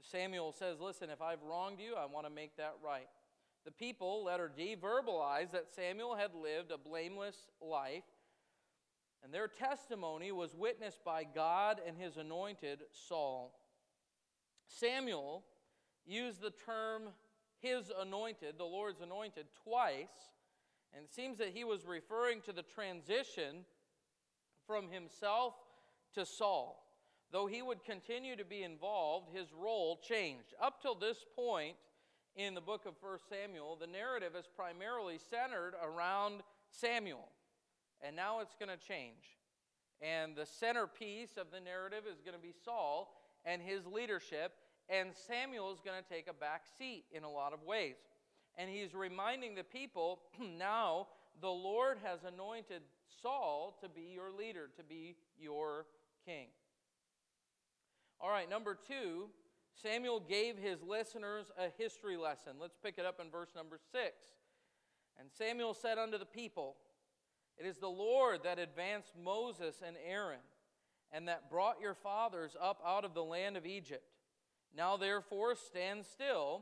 Samuel 0.02 0.52
says, 0.52 0.80
Listen, 0.80 1.10
if 1.10 1.22
I've 1.22 1.42
wronged 1.44 1.80
you, 1.80 1.96
I 1.96 2.06
want 2.06 2.26
to 2.26 2.32
make 2.32 2.58
that 2.58 2.76
right. 2.84 3.08
The 3.66 3.72
people, 3.72 4.24
letter 4.24 4.52
D, 4.56 4.76
verbalized 4.80 5.52
that 5.52 5.74
Samuel 5.76 6.16
had 6.16 6.36
lived 6.36 6.72
a 6.72 6.78
blameless 6.78 7.48
life, 7.60 8.04
and 9.24 9.34
their 9.34 9.48
testimony 9.48 10.32
was 10.32 10.54
witnessed 10.54 11.04
by 11.04 11.24
God 11.24 11.82
and 11.86 11.98
his 11.98 12.18
anointed 12.18 12.84
Saul. 12.92 13.60
Samuel 14.68 15.44
used 16.06 16.42
the 16.42 16.52
term 16.52 17.10
his 17.60 17.92
anointed, 18.00 18.56
the 18.60 18.66
Lord's 18.66 19.02
anointed, 19.02 19.48
twice, 19.64 20.34
and 20.94 21.04
it 21.04 21.14
seems 21.14 21.40
that 21.40 21.50
he 21.50 21.64
was 21.64 21.86
referring 21.86 22.42
to 22.42 22.54
the 22.54 22.62
transition 22.62 23.66
from 24.68 24.90
himself 24.90 25.56
to 26.14 26.26
Saul. 26.26 26.84
Though 27.32 27.48
he 27.48 27.64
would 27.64 27.84
continue 27.84 28.36
to 28.36 28.46
be 28.46 28.62
involved, 28.62 29.36
his 29.36 29.48
role 29.52 30.00
changed. 30.08 30.54
Up 30.62 30.82
till 30.82 30.96
this 30.96 31.26
point 31.36 31.76
in 32.36 32.54
the 32.54 32.62
book 32.62 32.86
of 32.86 32.94
1 33.00 33.20
Samuel, 33.30 33.78
the 33.80 33.88
narrative 33.88 34.34
is 34.38 34.46
primarily 34.56 35.18
centered 35.30 35.74
around 35.82 36.42
Samuel. 36.70 37.30
And 38.06 38.16
now 38.16 38.40
it's 38.42 38.56
going 38.60 38.70
to 38.70 38.88
change. 38.88 39.40
And 40.02 40.36
the 40.36 40.46
centerpiece 40.46 41.38
of 41.38 41.48
the 41.52 41.62
narrative 41.62 42.04
is 42.12 42.20
going 42.22 42.36
to 42.36 42.42
be 42.42 42.54
Saul 42.64 43.14
and 43.46 43.62
his 43.62 43.86
leadership 43.86 44.52
and 44.90 45.10
Samuel 45.28 45.72
is 45.74 45.80
going 45.80 45.98
to 46.02 46.08
take 46.08 46.28
a 46.30 46.34
back 46.34 46.64
seat 46.78 47.06
in 47.12 47.24
a 47.24 47.30
lot 47.30 47.54
of 47.54 47.64
ways. 47.64 47.96
And 48.58 48.70
he's 48.70 48.94
reminding 48.94 49.56
the 49.56 49.64
people 49.64 50.20
now 50.60 51.08
the 51.42 51.50
Lord 51.50 51.98
has 52.04 52.20
anointed 52.24 52.82
Saul 53.22 53.78
to 53.82 53.90
be 53.90 54.14
your 54.14 54.32
leader, 54.32 54.70
to 54.78 54.84
be 54.84 55.16
your 55.40 55.86
king. 56.26 56.48
All 58.22 58.30
right, 58.30 58.50
number 58.50 58.78
two, 58.88 59.28
Samuel 59.82 60.20
gave 60.20 60.58
his 60.58 60.82
listeners 60.82 61.52
a 61.58 61.70
history 61.78 62.18
lesson. 62.18 62.54
Let's 62.60 62.78
pick 62.82 62.96
it 62.98 63.06
up 63.06 63.20
in 63.20 63.30
verse 63.30 63.50
number 63.56 63.78
six. 63.92 64.26
And 65.20 65.30
Samuel 65.32 65.74
said 65.74 65.98
unto 65.98 66.18
the 66.18 66.26
people, 66.26 66.76
It 67.58 67.66
is 67.66 67.78
the 67.78 67.88
Lord 67.88 68.42
that 68.44 68.60
advanced 68.60 69.14
Moses 69.22 69.82
and 69.86 69.98
Aaron, 70.08 70.40
and 71.12 71.28
that 71.28 71.50
brought 71.50 71.82
your 71.82 71.94
fathers 71.94 72.56
up 72.60 72.82
out 72.86 73.06
of 73.06 73.14
the 73.14 73.24
land 73.24 73.58
of 73.58 73.66
Egypt. 73.66 74.04
Now 74.76 74.98
therefore 74.98 75.56
stand 75.56 76.06
still, 76.06 76.62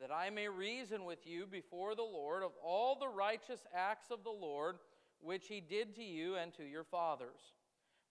that 0.00 0.10
I 0.10 0.30
may 0.30 0.48
reason 0.48 1.04
with 1.04 1.26
you 1.26 1.46
before 1.46 1.94
the 1.94 2.02
Lord 2.02 2.42
of 2.42 2.52
all 2.62 2.96
the 2.98 3.08
righteous 3.08 3.60
acts 3.74 4.10
of 4.10 4.24
the 4.24 4.30
Lord 4.30 4.76
which 5.20 5.46
he 5.46 5.60
did 5.60 5.94
to 5.96 6.02
you 6.02 6.34
and 6.34 6.52
to 6.54 6.64
your 6.64 6.82
fathers. 6.82 7.54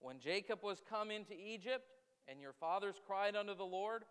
When 0.00 0.18
Jacob 0.18 0.60
was 0.62 0.80
come 0.88 1.10
into 1.10 1.34
Egypt, 1.34 1.84
and 2.28 2.40
your 2.40 2.52
fathers 2.52 2.96
cried 3.06 3.36
unto 3.36 3.54
the 3.54 3.64
Lord, 3.64 4.04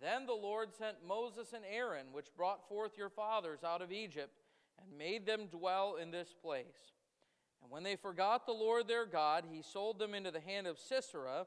then 0.00 0.26
the 0.26 0.32
Lord 0.32 0.74
sent 0.74 1.06
Moses 1.06 1.52
and 1.52 1.64
Aaron, 1.70 2.06
which 2.12 2.34
brought 2.36 2.68
forth 2.68 2.98
your 2.98 3.08
fathers 3.08 3.64
out 3.64 3.82
of 3.82 3.92
Egypt, 3.92 4.40
and 4.80 4.98
made 4.98 5.26
them 5.26 5.46
dwell 5.46 5.96
in 5.96 6.10
this 6.10 6.34
place. 6.42 6.92
And 7.62 7.70
when 7.70 7.82
they 7.82 7.96
forgot 7.96 8.46
the 8.46 8.52
Lord 8.52 8.86
their 8.86 9.06
God, 9.06 9.44
he 9.50 9.62
sold 9.62 9.98
them 9.98 10.14
into 10.14 10.30
the 10.30 10.40
hand 10.40 10.66
of 10.66 10.78
Sisera, 10.78 11.46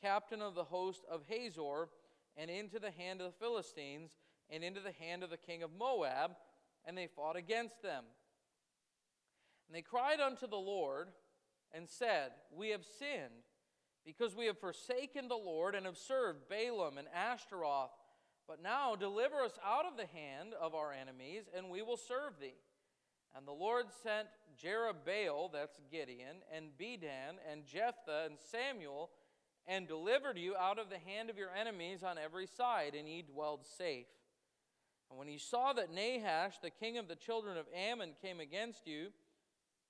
captain 0.00 0.40
of 0.40 0.54
the 0.54 0.64
host 0.64 1.04
of 1.10 1.22
Hazor, 1.26 1.88
and 2.36 2.50
into 2.50 2.78
the 2.78 2.92
hand 2.92 3.20
of 3.20 3.26
the 3.26 3.38
Philistines, 3.44 4.12
and 4.48 4.62
into 4.62 4.80
the 4.80 4.92
hand 4.92 5.22
of 5.22 5.30
the 5.30 5.36
king 5.36 5.62
of 5.62 5.70
Moab, 5.76 6.32
and 6.84 6.96
they 6.96 7.08
fought 7.08 7.36
against 7.36 7.82
them. 7.82 8.04
And 9.66 9.76
they 9.76 9.82
cried 9.82 10.20
unto 10.20 10.46
the 10.46 10.56
Lord 10.56 11.08
and 11.72 11.88
said, 11.88 12.30
We 12.50 12.70
have 12.70 12.84
sinned, 12.98 13.44
because 14.08 14.34
we 14.34 14.46
have 14.46 14.58
forsaken 14.58 15.28
the 15.28 15.34
Lord 15.34 15.74
and 15.74 15.84
have 15.84 15.98
served 15.98 16.48
Baalim 16.50 16.96
and 16.96 17.08
Ashtaroth. 17.14 17.90
But 18.48 18.62
now 18.62 18.96
deliver 18.96 19.42
us 19.42 19.58
out 19.62 19.84
of 19.84 19.98
the 19.98 20.06
hand 20.06 20.54
of 20.58 20.74
our 20.74 20.94
enemies, 20.94 21.44
and 21.54 21.68
we 21.68 21.82
will 21.82 21.98
serve 21.98 22.40
thee. 22.40 22.54
And 23.36 23.46
the 23.46 23.52
Lord 23.52 23.84
sent 24.02 24.28
Jerubbaal, 24.64 25.52
that's 25.52 25.78
Gideon, 25.92 26.38
and 26.50 26.70
Bedan, 26.78 27.34
and 27.52 27.66
Jephthah, 27.66 28.24
and 28.24 28.38
Samuel, 28.50 29.10
and 29.66 29.86
delivered 29.86 30.38
you 30.38 30.56
out 30.56 30.78
of 30.78 30.88
the 30.88 30.98
hand 30.98 31.28
of 31.28 31.36
your 31.36 31.50
enemies 31.54 32.02
on 32.02 32.16
every 32.16 32.46
side, 32.46 32.94
and 32.98 33.06
ye 33.06 33.20
dwelled 33.20 33.66
safe. 33.76 34.06
And 35.10 35.18
when 35.18 35.28
ye 35.28 35.36
saw 35.36 35.74
that 35.74 35.92
Nahash, 35.92 36.54
the 36.62 36.70
king 36.70 36.96
of 36.96 37.08
the 37.08 37.14
children 37.14 37.58
of 37.58 37.66
Ammon, 37.76 38.12
came 38.22 38.40
against 38.40 38.86
you, 38.86 39.08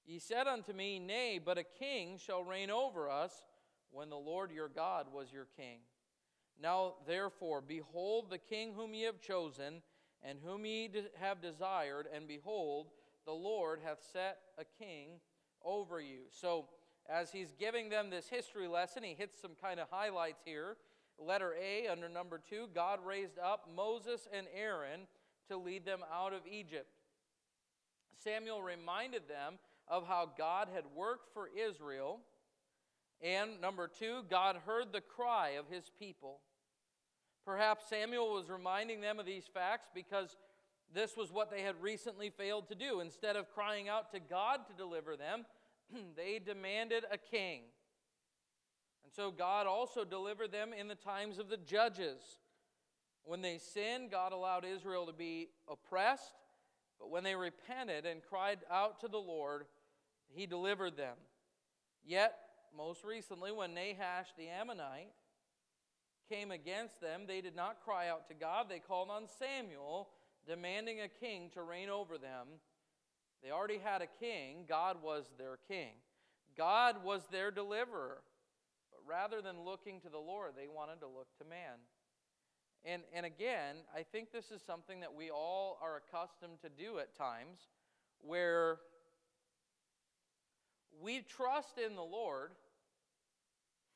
ye 0.04 0.18
said 0.18 0.48
unto 0.48 0.72
me, 0.72 0.98
Nay, 0.98 1.38
but 1.38 1.56
a 1.56 1.64
king 1.78 2.18
shall 2.18 2.42
reign 2.42 2.68
over 2.68 3.08
us, 3.08 3.44
when 3.90 4.10
the 4.10 4.16
Lord 4.16 4.50
your 4.50 4.68
God 4.68 5.06
was 5.12 5.32
your 5.32 5.46
king. 5.56 5.78
Now 6.60 6.94
therefore, 7.06 7.60
behold 7.60 8.30
the 8.30 8.38
king 8.38 8.72
whom 8.74 8.94
ye 8.94 9.02
have 9.02 9.20
chosen, 9.20 9.82
and 10.22 10.38
whom 10.44 10.66
ye 10.66 10.90
have 11.20 11.40
desired, 11.40 12.08
and 12.12 12.26
behold, 12.26 12.88
the 13.24 13.32
Lord 13.32 13.80
hath 13.84 13.98
set 14.12 14.38
a 14.58 14.64
king 14.64 15.20
over 15.64 16.00
you. 16.00 16.20
So, 16.30 16.66
as 17.08 17.30
he's 17.32 17.54
giving 17.58 17.88
them 17.88 18.10
this 18.10 18.28
history 18.28 18.68
lesson, 18.68 19.02
he 19.02 19.14
hits 19.14 19.40
some 19.40 19.52
kind 19.62 19.80
of 19.80 19.88
highlights 19.90 20.42
here. 20.44 20.76
Letter 21.18 21.54
A, 21.60 21.88
under 21.88 22.08
number 22.08 22.40
two, 22.48 22.68
God 22.74 23.00
raised 23.04 23.38
up 23.38 23.68
Moses 23.74 24.28
and 24.32 24.46
Aaron 24.54 25.06
to 25.48 25.56
lead 25.56 25.84
them 25.84 26.00
out 26.12 26.32
of 26.32 26.40
Egypt. 26.50 26.86
Samuel 28.22 28.62
reminded 28.62 29.28
them 29.28 29.58
of 29.86 30.06
how 30.06 30.30
God 30.36 30.68
had 30.72 30.84
worked 30.94 31.32
for 31.32 31.48
Israel. 31.48 32.20
And 33.22 33.60
number 33.60 33.88
two, 33.88 34.22
God 34.30 34.56
heard 34.64 34.92
the 34.92 35.00
cry 35.00 35.50
of 35.58 35.68
his 35.68 35.90
people. 35.98 36.40
Perhaps 37.44 37.88
Samuel 37.88 38.34
was 38.34 38.48
reminding 38.48 39.00
them 39.00 39.18
of 39.18 39.26
these 39.26 39.46
facts 39.52 39.88
because 39.94 40.36
this 40.92 41.16
was 41.16 41.32
what 41.32 41.50
they 41.50 41.62
had 41.62 41.74
recently 41.82 42.30
failed 42.30 42.68
to 42.68 42.74
do. 42.74 43.00
Instead 43.00 43.36
of 43.36 43.52
crying 43.52 43.88
out 43.88 44.12
to 44.12 44.20
God 44.20 44.66
to 44.66 44.72
deliver 44.74 45.16
them, 45.16 45.44
they 46.16 46.38
demanded 46.38 47.04
a 47.10 47.18
king. 47.18 47.62
And 49.04 49.12
so 49.12 49.30
God 49.30 49.66
also 49.66 50.04
delivered 50.04 50.52
them 50.52 50.72
in 50.78 50.88
the 50.88 50.94
times 50.94 51.38
of 51.38 51.48
the 51.48 51.56
judges. 51.56 52.20
When 53.24 53.42
they 53.42 53.58
sinned, 53.58 54.10
God 54.10 54.32
allowed 54.32 54.64
Israel 54.64 55.06
to 55.06 55.12
be 55.12 55.48
oppressed, 55.70 56.34
but 56.98 57.10
when 57.10 57.24
they 57.24 57.34
repented 57.34 58.06
and 58.06 58.22
cried 58.22 58.60
out 58.70 59.00
to 59.00 59.08
the 59.08 59.18
Lord, 59.18 59.64
He 60.28 60.46
delivered 60.46 60.96
them. 60.96 61.16
Yet, 62.04 62.34
most 62.76 63.04
recently, 63.04 63.52
when 63.52 63.74
Nahash 63.74 64.28
the 64.36 64.48
Ammonite 64.48 65.12
came 66.28 66.50
against 66.50 67.00
them, 67.00 67.22
they 67.26 67.40
did 67.40 67.56
not 67.56 67.82
cry 67.84 68.08
out 68.08 68.28
to 68.28 68.34
God. 68.34 68.66
They 68.68 68.78
called 68.78 69.10
on 69.10 69.24
Samuel, 69.38 70.08
demanding 70.46 71.00
a 71.00 71.08
king 71.08 71.50
to 71.54 71.62
reign 71.62 71.88
over 71.88 72.18
them. 72.18 72.46
They 73.42 73.50
already 73.50 73.78
had 73.78 74.02
a 74.02 74.06
king, 74.06 74.64
God 74.68 75.02
was 75.02 75.30
their 75.38 75.58
king. 75.68 75.92
God 76.56 77.04
was 77.04 77.22
their 77.30 77.50
deliverer. 77.50 78.18
But 78.90 79.00
rather 79.06 79.40
than 79.40 79.64
looking 79.64 80.00
to 80.00 80.08
the 80.08 80.18
Lord, 80.18 80.52
they 80.56 80.66
wanted 80.66 81.00
to 81.00 81.06
look 81.06 81.28
to 81.38 81.44
man. 81.44 81.78
And, 82.84 83.02
and 83.14 83.24
again, 83.24 83.76
I 83.94 84.02
think 84.02 84.32
this 84.32 84.50
is 84.50 84.62
something 84.62 85.00
that 85.00 85.14
we 85.14 85.30
all 85.30 85.78
are 85.82 85.96
accustomed 85.96 86.60
to 86.62 86.68
do 86.68 86.98
at 86.98 87.16
times, 87.16 87.58
where 88.20 88.78
we 91.02 91.20
trust 91.20 91.78
in 91.78 91.96
the 91.96 92.02
Lord 92.02 92.50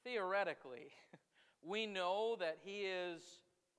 theoretically. 0.04 0.88
we 1.62 1.86
know 1.86 2.36
that 2.40 2.58
He 2.64 2.80
is 2.80 3.22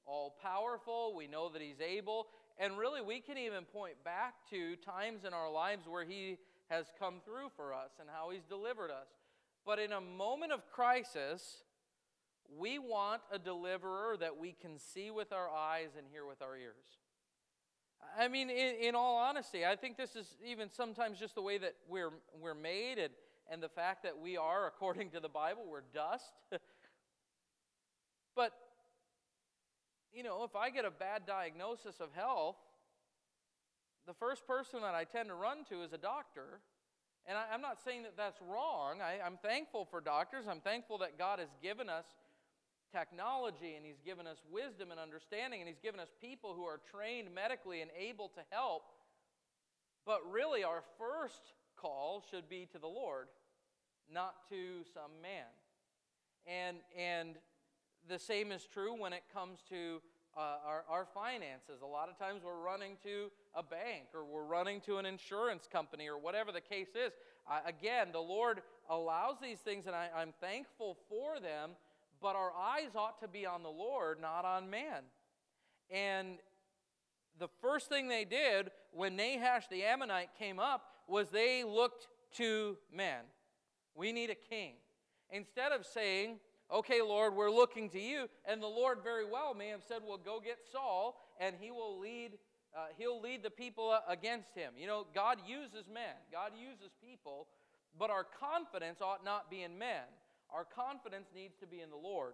all 0.05 0.35
powerful, 0.41 1.13
we 1.15 1.27
know 1.27 1.49
that 1.49 1.61
He's 1.61 1.81
able, 1.81 2.27
and 2.57 2.77
really 2.77 3.01
we 3.01 3.19
can 3.19 3.37
even 3.37 3.65
point 3.65 4.03
back 4.03 4.35
to 4.49 4.75
times 4.77 5.25
in 5.25 5.33
our 5.33 5.51
lives 5.51 5.87
where 5.87 6.03
He 6.03 6.37
has 6.69 6.85
come 6.99 7.15
through 7.25 7.49
for 7.55 7.73
us 7.73 7.91
and 7.99 8.09
how 8.11 8.29
He's 8.29 8.43
delivered 8.43 8.91
us. 8.91 9.07
But 9.65 9.79
in 9.79 9.91
a 9.91 10.01
moment 10.01 10.51
of 10.51 10.69
crisis, 10.71 11.63
we 12.57 12.79
want 12.79 13.21
a 13.31 13.39
deliverer 13.39 14.17
that 14.19 14.37
we 14.37 14.55
can 14.59 14.77
see 14.77 15.09
with 15.09 15.31
our 15.31 15.49
eyes 15.49 15.89
and 15.97 16.05
hear 16.11 16.25
with 16.25 16.41
our 16.41 16.57
ears. 16.57 17.02
I 18.17 18.27
mean, 18.27 18.49
in, 18.49 18.75
in, 18.75 18.95
all 18.95 19.17
honesty, 19.17 19.65
I 19.65 19.75
think 19.75 19.97
this 19.97 20.15
is 20.15 20.35
even 20.45 20.69
sometimes 20.69 21.19
just 21.19 21.35
the 21.35 21.41
way 21.41 21.57
that 21.57 21.75
we're, 21.87 22.11
we're 22.39 22.53
made 22.53 22.97
and, 22.97 23.13
and 23.51 23.61
the 23.61 23.69
fact 23.69 24.03
that 24.03 24.17
we 24.17 24.37
are, 24.37 24.67
according 24.75 25.09
to 25.11 25.19
the 25.19 25.29
Bible, 25.29 25.63
we're 25.67 25.83
dust. 25.93 26.33
but, 28.35 28.51
you 30.13 30.23
know, 30.23 30.43
if 30.43 30.55
I 30.55 30.69
get 30.69 30.85
a 30.85 30.91
bad 30.91 31.25
diagnosis 31.25 31.99
of 31.99 32.09
health, 32.13 32.57
the 34.05 34.13
first 34.13 34.45
person 34.45 34.81
that 34.81 34.93
I 34.93 35.05
tend 35.05 35.29
to 35.29 35.35
run 35.35 35.63
to 35.69 35.83
is 35.83 35.93
a 35.93 35.97
doctor. 35.97 36.59
And 37.25 37.37
I, 37.37 37.53
am 37.53 37.61
not 37.61 37.81
saying 37.83 38.03
that 38.03 38.17
that's 38.17 38.41
wrong. 38.41 38.99
I, 39.01 39.25
I'm 39.25 39.37
thankful 39.37 39.85
for 39.85 40.01
doctors. 40.01 40.45
I'm 40.49 40.59
thankful 40.59 40.97
that 40.99 41.17
God 41.17 41.39
has 41.39 41.49
given 41.61 41.89
us 41.89 42.05
technology 42.93 43.73
and 43.75 43.85
He's 43.85 43.99
given 44.05 44.27
us 44.27 44.37
wisdom 44.51 44.91
and 44.91 44.99
understanding 44.99 45.59
and 45.61 45.67
He's 45.67 45.81
given 45.81 45.99
us 45.99 46.09
people 46.21 46.53
who 46.53 46.63
are 46.63 46.79
trained 46.91 47.33
medically 47.33 47.81
and 47.81 47.89
able 47.97 48.29
to 48.29 48.41
help. 48.51 48.83
But 50.05 50.19
really, 50.29 50.63
our 50.63 50.83
first 50.97 51.41
call 51.75 52.23
should 52.29 52.47
be 52.49 52.67
to 52.71 52.77
the 52.77 52.87
Lord, 52.87 53.27
not 54.11 54.35
to 54.49 54.83
some 54.93 55.11
man. 55.21 55.49
And, 56.45 56.77
and 56.97 57.35
the 58.07 58.19
same 58.19 58.51
is 58.51 58.67
true 58.71 58.93
when 58.99 59.13
it 59.13 59.23
comes 59.33 59.59
to 59.69 60.01
uh, 60.35 60.57
our, 60.65 60.83
our 60.89 61.05
finances. 61.13 61.81
A 61.81 61.85
lot 61.85 62.09
of 62.09 62.17
times 62.17 62.41
we're 62.43 62.61
running 62.61 62.97
to 63.03 63.31
a 63.55 63.63
bank 63.63 64.07
or 64.13 64.25
we're 64.25 64.43
running 64.45 64.81
to 64.81 64.97
an 64.97 65.05
insurance 65.05 65.67
company 65.71 66.07
or 66.07 66.17
whatever 66.17 66.51
the 66.51 66.61
case 66.61 66.89
is. 66.89 67.13
Uh, 67.49 67.59
again, 67.65 68.07
the 68.11 68.19
Lord 68.19 68.61
allows 68.89 69.35
these 69.41 69.59
things 69.59 69.85
and 69.85 69.95
I, 69.95 70.09
I'm 70.15 70.33
thankful 70.41 70.97
for 71.07 71.39
them, 71.39 71.71
but 72.23 72.37
our 72.37 72.53
eyes 72.57 72.95
ought 72.95 73.19
to 73.19 73.27
be 73.27 73.45
on 73.45 73.63
the 73.63 73.69
Lord, 73.69 74.21
not 74.21 74.45
on 74.45 74.69
man. 74.69 75.03
And 75.91 76.37
the 77.37 77.49
first 77.61 77.89
thing 77.89 78.07
they 78.07 78.23
did 78.23 78.71
when 78.91 79.17
Nahash 79.17 79.67
the 79.67 79.83
Ammonite 79.83 80.29
came 80.39 80.57
up 80.57 80.85
was 81.05 81.29
they 81.29 81.65
looked 81.65 82.07
to 82.37 82.77
men. 82.95 83.25
We 83.93 84.13
need 84.13 84.29
a 84.29 84.35
king. 84.35 84.75
Instead 85.29 85.73
of 85.73 85.85
saying, 85.85 86.39
Okay, 86.73 87.01
Lord, 87.01 87.35
we're 87.35 87.51
looking 87.51 87.89
to 87.89 87.99
you, 87.99 88.27
and 88.45 88.63
the 88.63 88.67
Lord 88.67 88.99
very 89.03 89.29
well 89.29 89.53
may 89.53 89.67
have 89.67 89.83
said, 89.85 89.97
Well, 90.07 90.17
go 90.17 90.39
get 90.43 90.59
Saul, 90.71 91.19
and 91.39 91.55
he 91.59 91.71
will 91.71 91.99
lead. 91.99 92.31
Uh, 92.75 92.85
he'll 92.97 93.21
lead 93.21 93.43
the 93.43 93.51
people 93.51 93.95
against 94.07 94.55
him. 94.55 94.73
You 94.77 94.87
know, 94.87 95.05
God 95.13 95.39
uses 95.45 95.87
men, 95.93 96.15
God 96.31 96.53
uses 96.55 96.91
people, 97.05 97.47
but 97.99 98.09
our 98.09 98.23
confidence 98.23 99.01
ought 99.01 99.25
not 99.25 99.51
be 99.51 99.61
in 99.61 99.77
men. 99.77 100.05
Our 100.53 100.65
confidence 100.65 101.29
needs 101.35 101.55
to 101.57 101.67
be 101.67 101.81
in 101.81 101.89
the 101.89 101.97
Lord. 101.97 102.33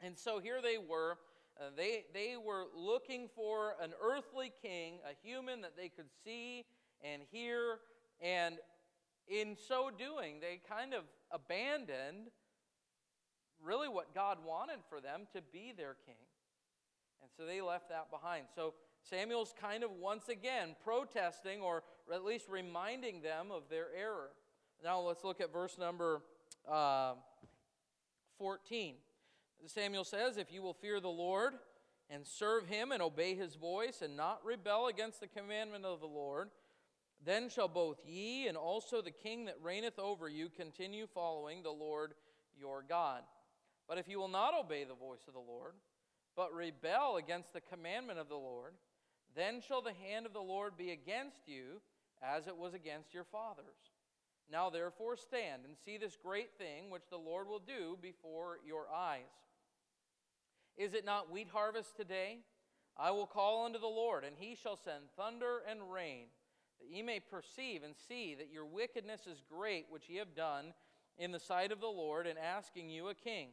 And 0.00 0.16
so 0.16 0.38
here 0.38 0.60
they 0.62 0.78
were. 0.78 1.18
Uh, 1.58 1.70
they, 1.76 2.04
they 2.12 2.36
were 2.36 2.66
looking 2.76 3.28
for 3.34 3.74
an 3.82 3.92
earthly 4.02 4.52
king, 4.62 4.98
a 5.04 5.14
human 5.26 5.62
that 5.62 5.76
they 5.76 5.88
could 5.88 6.10
see 6.24 6.64
and 7.02 7.22
hear. 7.30 7.78
And 8.20 8.56
in 9.26 9.56
so 9.56 9.90
doing, 9.90 10.40
they 10.40 10.60
kind 10.68 10.94
of 10.94 11.04
abandoned 11.32 12.28
really 13.62 13.88
what 13.88 14.14
God 14.14 14.38
wanted 14.46 14.78
for 14.88 15.00
them 15.00 15.26
to 15.34 15.40
be 15.52 15.72
their 15.76 15.96
king. 16.06 16.14
And 17.22 17.30
so 17.36 17.46
they 17.46 17.60
left 17.60 17.88
that 17.88 18.10
behind. 18.10 18.46
So 18.54 18.74
Samuel's 19.02 19.54
kind 19.58 19.82
of 19.82 19.90
once 19.92 20.28
again 20.28 20.76
protesting 20.84 21.60
or 21.60 21.82
at 22.12 22.24
least 22.24 22.46
reminding 22.48 23.22
them 23.22 23.50
of 23.50 23.62
their 23.70 23.86
error. 23.98 24.30
Now 24.84 25.00
let's 25.00 25.24
look 25.24 25.40
at 25.40 25.52
verse 25.52 25.78
number 25.78 26.22
uh, 26.70 27.14
14. 28.38 28.94
Samuel 29.66 30.04
says, 30.04 30.36
If 30.36 30.52
you 30.52 30.62
will 30.62 30.74
fear 30.74 31.00
the 31.00 31.08
Lord 31.08 31.54
and 32.08 32.26
serve 32.26 32.66
him 32.66 32.92
and 32.92 33.02
obey 33.02 33.34
his 33.34 33.54
voice 33.56 34.02
and 34.02 34.16
not 34.16 34.44
rebel 34.44 34.86
against 34.86 35.20
the 35.20 35.26
commandment 35.26 35.84
of 35.84 36.00
the 36.00 36.06
Lord, 36.06 36.50
then 37.24 37.48
shall 37.48 37.68
both 37.68 37.98
ye 38.06 38.46
and 38.46 38.56
also 38.56 39.00
the 39.00 39.10
king 39.10 39.46
that 39.46 39.56
reigneth 39.62 39.98
over 39.98 40.28
you 40.28 40.48
continue 40.48 41.06
following 41.12 41.62
the 41.62 41.70
Lord 41.70 42.14
your 42.58 42.84
God. 42.88 43.22
But 43.88 43.98
if 43.98 44.08
you 44.08 44.18
will 44.18 44.28
not 44.28 44.54
obey 44.58 44.84
the 44.84 44.94
voice 44.94 45.26
of 45.26 45.34
the 45.34 45.40
Lord, 45.40 45.74
but 46.36 46.54
rebel 46.54 47.16
against 47.16 47.52
the 47.52 47.60
commandment 47.60 48.18
of 48.18 48.28
the 48.28 48.36
Lord, 48.36 48.74
then 49.34 49.60
shall 49.66 49.82
the 49.82 49.92
hand 49.92 50.26
of 50.26 50.32
the 50.32 50.40
Lord 50.40 50.76
be 50.76 50.90
against 50.90 51.46
you 51.46 51.80
as 52.22 52.46
it 52.46 52.56
was 52.56 52.74
against 52.74 53.14
your 53.14 53.24
fathers. 53.24 53.95
Now 54.50 54.70
therefore 54.70 55.16
stand 55.16 55.62
and 55.64 55.76
see 55.84 55.98
this 55.98 56.16
great 56.16 56.50
thing 56.56 56.90
which 56.90 57.08
the 57.10 57.16
Lord 57.16 57.48
will 57.48 57.58
do 57.60 57.98
before 58.00 58.58
your 58.64 58.86
eyes. 58.94 59.22
Is 60.76 60.94
it 60.94 61.04
not 61.04 61.30
wheat 61.30 61.48
harvest 61.52 61.96
today? 61.96 62.38
I 62.96 63.10
will 63.10 63.26
call 63.26 63.64
unto 63.64 63.78
the 63.78 63.86
Lord, 63.86 64.24
and 64.24 64.36
he 64.38 64.54
shall 64.54 64.76
send 64.76 65.10
thunder 65.16 65.62
and 65.68 65.92
rain, 65.92 66.26
that 66.80 66.88
ye 66.88 67.02
may 67.02 67.20
perceive 67.20 67.82
and 67.82 67.94
see 68.08 68.34
that 68.34 68.52
your 68.52 68.64
wickedness 68.64 69.26
is 69.26 69.42
great, 69.50 69.86
which 69.90 70.08
ye 70.08 70.16
have 70.16 70.34
done 70.34 70.72
in 71.18 71.32
the 71.32 71.40
sight 71.40 71.72
of 71.72 71.80
the 71.80 71.86
Lord, 71.86 72.26
in 72.26 72.38
asking 72.38 72.88
you 72.88 73.08
a 73.08 73.14
king. 73.14 73.48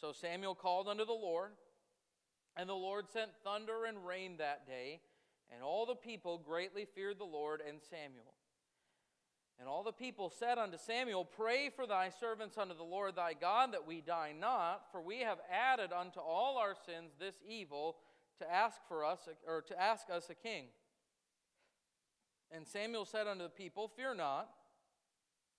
So 0.00 0.12
Samuel 0.12 0.54
called 0.54 0.88
unto 0.88 1.04
the 1.04 1.12
Lord, 1.12 1.52
and 2.56 2.68
the 2.68 2.74
Lord 2.74 3.10
sent 3.10 3.30
thunder 3.44 3.84
and 3.86 4.06
rain 4.06 4.36
that 4.38 4.66
day, 4.66 5.00
and 5.50 5.62
all 5.62 5.84
the 5.84 5.94
people 5.94 6.38
greatly 6.38 6.86
feared 6.86 7.18
the 7.18 7.24
Lord 7.24 7.62
and 7.66 7.78
Samuel. 7.90 8.34
And 9.62 9.68
all 9.68 9.84
the 9.84 9.92
people 9.92 10.28
said 10.28 10.58
unto 10.58 10.76
Samuel, 10.76 11.24
Pray 11.24 11.70
for 11.70 11.86
thy 11.86 12.08
servants 12.08 12.58
unto 12.58 12.76
the 12.76 12.82
Lord 12.82 13.14
thy 13.14 13.32
God 13.32 13.72
that 13.74 13.86
we 13.86 14.00
die 14.00 14.34
not, 14.36 14.90
for 14.90 15.00
we 15.00 15.20
have 15.20 15.38
added 15.48 15.92
unto 15.92 16.18
all 16.18 16.58
our 16.58 16.74
sins 16.84 17.12
this 17.20 17.36
evil 17.48 17.98
to 18.40 18.52
ask 18.52 18.80
for 18.88 19.04
us 19.04 19.28
or 19.46 19.62
to 19.62 19.80
ask 19.80 20.10
us 20.10 20.28
a 20.30 20.34
king. 20.34 20.64
And 22.50 22.66
Samuel 22.66 23.04
said 23.04 23.28
unto 23.28 23.44
the 23.44 23.50
people, 23.50 23.86
Fear 23.86 24.16
not, 24.16 24.50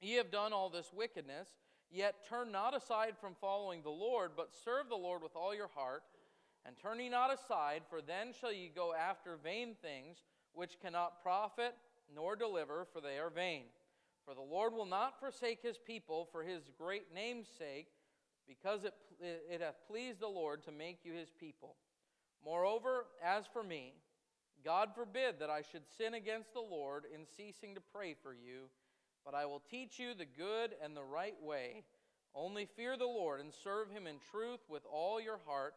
ye 0.02 0.16
have 0.16 0.32
done 0.32 0.52
all 0.52 0.70
this 0.70 0.92
wickedness, 0.94 1.48
yet 1.90 2.28
turn 2.28 2.52
not 2.52 2.76
aside 2.76 3.14
from 3.22 3.36
following 3.40 3.84
the 3.84 3.90
Lord, 3.90 4.32
but 4.36 4.54
serve 4.66 4.90
the 4.90 4.96
Lord 4.96 5.24
with 5.24 5.38
all 5.38 5.56
your 5.56 5.70
heart, 5.70 6.04
and 6.66 6.76
turn 6.78 7.00
ye 7.00 7.08
not 7.08 7.34
aside, 7.34 7.84
for 7.90 8.02
then 8.02 8.34
shall 8.38 8.52
ye 8.52 8.70
go 8.76 8.94
after 8.94 9.38
vain 9.42 9.78
things 9.82 10.26
which 10.52 10.82
cannot 10.82 11.24
profit 11.24 11.74
nor 12.14 12.36
deliver, 12.36 12.86
for 12.92 13.00
they 13.00 13.18
are 13.18 13.30
vain. 13.30 13.64
For 14.26 14.34
the 14.34 14.42
Lord 14.42 14.74
will 14.74 14.86
not 14.86 15.20
forsake 15.20 15.62
his 15.62 15.78
people 15.78 16.28
for 16.32 16.44
his 16.44 16.64
great 16.78 17.14
name's 17.14 17.48
sake, 17.58 17.88
because 18.48 18.84
it, 18.84 18.94
it 19.22 19.62
hath 19.62 19.88
pleased 19.88 20.20
the 20.20 20.28
Lord 20.28 20.64
to 20.64 20.72
make 20.72 21.00
you 21.04 21.14
his 21.14 21.30
people. 21.30 21.76
Moreover, 22.44 23.06
as 23.24 23.46
for 23.52 23.64
me, 23.64 23.94
God 24.64 24.90
forbid 24.96 25.40
that 25.40 25.50
I 25.50 25.62
should 25.62 25.84
sin 25.98 26.14
against 26.14 26.54
the 26.54 26.60
Lord 26.60 27.04
in 27.14 27.26
ceasing 27.26 27.76
to 27.76 27.82
pray 27.82 28.16
for 28.22 28.34
you, 28.34 28.70
but 29.26 29.34
I 29.34 29.46
will 29.46 29.62
teach 29.70 30.00
you 30.00 30.14
the 30.14 30.26
good 30.26 30.76
and 30.84 30.96
the 30.96 31.04
right 31.04 31.36
way. 31.42 31.84
Only 32.36 32.66
fear 32.66 32.98
the 32.98 33.06
Lord 33.06 33.40
and 33.40 33.54
serve 33.54 33.92
him 33.92 34.08
in 34.08 34.16
truth 34.32 34.62
with 34.70 34.84
all 34.92 35.22
your 35.22 35.40
heart, 35.46 35.76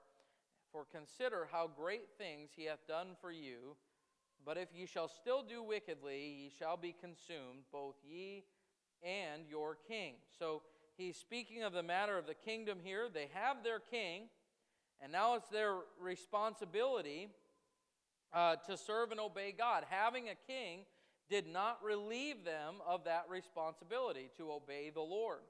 for 0.73 0.85
consider 0.85 1.49
how 1.51 1.69
great 1.69 2.09
things 2.19 2.51
he 2.57 2.65
hath 2.65 2.87
done 2.89 3.09
for 3.21 3.31
you. 3.31 3.77
But 4.47 4.57
if 4.57 4.69
ye 4.73 4.87
shall 4.87 5.09
still 5.09 5.43
do 5.43 5.61
wickedly, 5.61 6.45
ye 6.45 6.53
shall 6.57 6.77
be 6.77 6.95
consumed, 6.99 7.65
both 7.73 7.97
ye 8.09 8.45
and 9.03 9.43
your 9.51 9.77
king. 9.89 10.15
So 10.39 10.63
he's 10.97 11.17
speaking 11.17 11.65
of 11.65 11.73
the 11.73 11.83
matter 11.83 12.17
of 12.17 12.29
the 12.29 12.35
kingdom 12.35 12.79
here. 12.81 13.09
They 13.13 13.29
have 13.35 13.65
their 13.65 13.81
king, 13.81 14.29
and 15.03 15.11
now 15.11 15.35
it's 15.35 15.49
their 15.49 15.75
responsibility 16.01 17.29
uh, 18.33 18.57
to 18.69 18.77
serve 18.77 19.11
and 19.11 19.19
obey 19.19 19.53
God. 19.57 19.85
Having 19.91 20.29
a 20.29 20.53
king 20.53 20.85
did 21.29 21.49
not 21.49 21.83
relieve 21.83 22.45
them 22.45 22.77
of 22.87 23.03
that 23.05 23.25
responsibility 23.29 24.31
to 24.37 24.53
obey 24.53 24.91
the 24.95 25.01
Lord. 25.01 25.41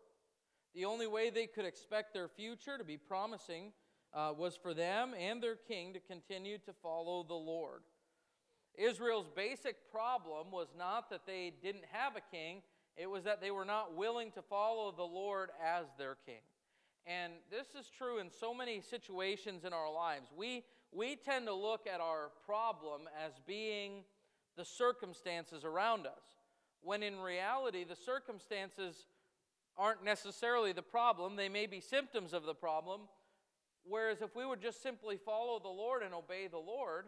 The 0.75 0.87
only 0.87 1.07
way 1.07 1.29
they 1.29 1.47
could 1.47 1.67
expect 1.67 2.15
their 2.15 2.29
future 2.29 2.79
to 2.79 2.85
be 2.85 2.97
promising 2.97 3.73
uh, 4.15 4.33
was 4.37 4.57
for 4.57 4.73
them 4.73 5.13
and 5.19 5.43
their 5.43 5.57
king 5.57 5.93
to 5.93 6.01
continue 6.01 6.57
to 6.65 6.73
follow 6.83 7.23
the 7.23 7.35
Lord. 7.35 7.83
Israel's 8.77 9.29
basic 9.35 9.91
problem 9.91 10.51
was 10.51 10.69
not 10.77 11.11
that 11.11 11.27
they 11.27 11.53
didn't 11.63 11.85
have 11.91 12.15
a 12.17 12.37
king, 12.37 12.63
it 12.97 13.11
was 13.11 13.25
that 13.25 13.41
they 13.41 13.51
were 13.51 13.65
not 13.65 13.95
willing 13.95 14.31
to 14.33 14.43
follow 14.43 14.93
the 14.93 15.03
Lord 15.03 15.51
as 15.65 15.87
their 15.99 16.17
king. 16.27 16.41
And 17.07 17.35
this 17.51 17.69
is 17.79 17.91
true 17.97 18.19
in 18.19 18.31
so 18.31 18.53
many 18.53 18.81
situations 18.81 19.65
in 19.65 19.73
our 19.73 19.93
lives. 19.93 20.29
We, 20.37 20.65
we 20.93 21.17
tend 21.17 21.47
to 21.47 21.55
look 21.55 21.87
at 21.87 22.01
our 22.01 22.31
problem 22.45 23.03
as 23.25 23.33
being 23.47 24.05
the 24.57 24.65
circumstances 24.65 25.65
around 25.65 26.07
us, 26.07 26.23
when 26.83 27.03
in 27.03 27.21
reality, 27.21 27.85
the 27.85 27.97
circumstances 27.97 29.07
aren't 29.77 30.03
necessarily 30.05 30.73
the 30.73 30.83
problem. 30.83 31.37
They 31.37 31.49
may 31.49 31.67
be 31.67 31.81
symptoms 31.81 32.33
of 32.33 32.45
the 32.45 32.55
problem. 32.55 33.03
Whereas 33.85 34.21
if 34.21 34.35
we 34.35 34.45
would 34.45 34.61
just 34.61 34.83
simply 34.83 35.17
follow 35.17 35.61
the 35.61 35.69
Lord 35.69 36.03
and 36.03 36.13
obey 36.13 36.49
the 36.49 36.59
Lord, 36.59 37.05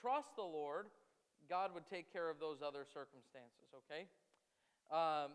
trust 0.00 0.36
the 0.36 0.42
Lord, 0.42 0.86
God 1.50 1.74
would 1.74 1.86
take 1.90 2.12
care 2.12 2.30
of 2.30 2.38
those 2.38 2.58
other 2.62 2.86
circumstances, 2.86 3.74
okay? 3.74 4.06
Um, 4.90 5.32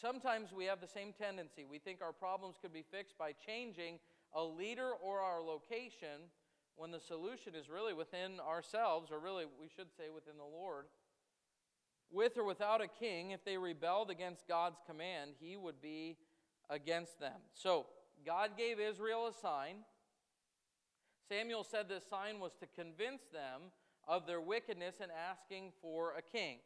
sometimes 0.00 0.52
we 0.52 0.64
have 0.66 0.80
the 0.80 0.86
same 0.86 1.12
tendency. 1.12 1.64
We 1.68 1.80
think 1.80 2.00
our 2.00 2.12
problems 2.12 2.56
could 2.62 2.72
be 2.72 2.84
fixed 2.88 3.18
by 3.18 3.32
changing 3.32 3.98
a 4.32 4.42
leader 4.42 4.92
or 5.02 5.20
our 5.20 5.42
location 5.42 6.30
when 6.76 6.92
the 6.92 7.00
solution 7.00 7.56
is 7.56 7.68
really 7.68 7.92
within 7.92 8.38
ourselves, 8.38 9.10
or 9.10 9.18
really, 9.18 9.46
we 9.60 9.68
should 9.68 9.88
say, 9.96 10.04
within 10.14 10.38
the 10.38 10.44
Lord. 10.44 10.84
With 12.10 12.38
or 12.38 12.44
without 12.44 12.80
a 12.80 12.86
king, 12.86 13.32
if 13.32 13.44
they 13.44 13.58
rebelled 13.58 14.10
against 14.10 14.46
God's 14.46 14.78
command, 14.86 15.32
he 15.40 15.56
would 15.56 15.82
be 15.82 16.16
against 16.70 17.18
them. 17.18 17.40
So, 17.52 17.86
God 18.24 18.52
gave 18.56 18.78
Israel 18.78 19.26
a 19.26 19.32
sign. 19.32 19.78
Samuel 21.28 21.64
said 21.64 21.88
this 21.88 22.04
sign 22.08 22.38
was 22.38 22.52
to 22.60 22.66
convince 22.80 23.22
them 23.32 23.72
of 24.08 24.26
their 24.26 24.40
wickedness 24.40 24.96
and 25.00 25.10
asking 25.30 25.72
for 25.82 26.14
a 26.16 26.22
king. 26.22 26.56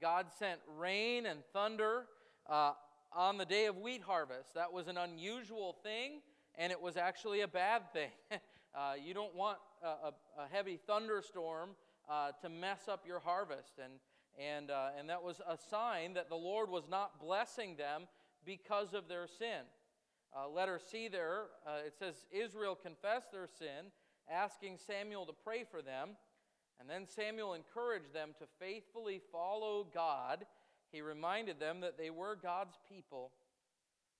God 0.00 0.26
sent 0.38 0.60
rain 0.78 1.26
and 1.26 1.40
thunder 1.52 2.04
uh, 2.48 2.72
on 3.12 3.38
the 3.38 3.44
day 3.44 3.66
of 3.66 3.78
wheat 3.78 4.02
harvest. 4.02 4.54
That 4.54 4.72
was 4.72 4.86
an 4.86 4.98
unusual 4.98 5.76
thing, 5.82 6.20
and 6.56 6.70
it 6.70 6.80
was 6.80 6.96
actually 6.96 7.40
a 7.40 7.48
bad 7.48 7.92
thing. 7.92 8.10
uh, 8.74 8.92
you 9.02 9.14
don't 9.14 9.34
want 9.34 9.58
a, 9.82 9.86
a, 9.86 10.12
a 10.38 10.48
heavy 10.52 10.78
thunderstorm 10.86 11.70
uh, 12.08 12.32
to 12.42 12.48
mess 12.48 12.88
up 12.88 13.06
your 13.06 13.20
harvest. 13.20 13.78
And, 13.82 13.94
and, 14.38 14.70
uh, 14.70 14.90
and 14.98 15.08
that 15.08 15.22
was 15.22 15.40
a 15.48 15.56
sign 15.56 16.14
that 16.14 16.28
the 16.28 16.36
Lord 16.36 16.70
was 16.70 16.84
not 16.88 17.20
blessing 17.20 17.76
them 17.76 18.02
because 18.44 18.94
of 18.94 19.08
their 19.08 19.26
sin. 19.26 19.62
Uh, 20.36 20.48
letter 20.48 20.78
C 20.78 21.08
there, 21.08 21.44
uh, 21.66 21.86
it 21.86 21.94
says 21.98 22.26
Israel 22.30 22.76
confessed 22.80 23.32
their 23.32 23.48
sin, 23.58 23.90
asking 24.30 24.78
Samuel 24.78 25.26
to 25.26 25.32
pray 25.44 25.64
for 25.68 25.82
them. 25.82 26.10
And 26.80 26.88
then 26.88 27.06
Samuel 27.06 27.52
encouraged 27.52 28.14
them 28.14 28.30
to 28.38 28.46
faithfully 28.58 29.20
follow 29.30 29.86
God. 29.92 30.46
He 30.90 31.02
reminded 31.02 31.60
them 31.60 31.80
that 31.80 31.98
they 31.98 32.08
were 32.08 32.38
God's 32.42 32.78
people. 32.88 33.32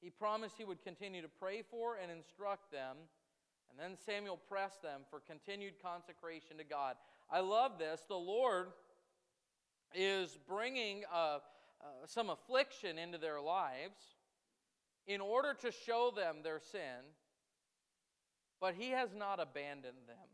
He 0.03 0.11
promised 0.11 0.57
he 0.59 0.65
would 0.65 0.83
continue 0.83 1.23
to 1.23 1.29
pray 1.29 1.63
for 1.63 1.97
and 2.01 2.13
instruct 2.13 2.71
them. 2.71 2.97
And 3.71 3.79
then 3.79 3.97
Samuel 4.05 4.39
pressed 4.49 4.83
them 4.83 5.03
for 5.09 5.21
continued 5.21 5.75
consecration 5.83 6.59
to 6.59 6.65
God. 6.65 6.97
I 7.31 7.41
love 7.41 7.79
this. 7.79 8.03
The 8.09 8.15
Lord 8.15 8.69
is 9.95 10.39
bringing 10.49 11.05
uh, 11.13 11.39
uh, 11.81 11.87
some 12.07 12.31
affliction 12.31 12.99
into 12.99 13.19
their 13.19 13.41
lives 13.41 14.01
in 15.07 15.21
order 15.21 15.55
to 15.55 15.73
show 15.73 16.13
them 16.15 16.37
their 16.43 16.61
sin, 16.61 17.05
but 18.61 18.75
He 18.75 18.91
has 18.91 19.15
not 19.15 19.41
abandoned 19.41 20.07
them. 20.07 20.30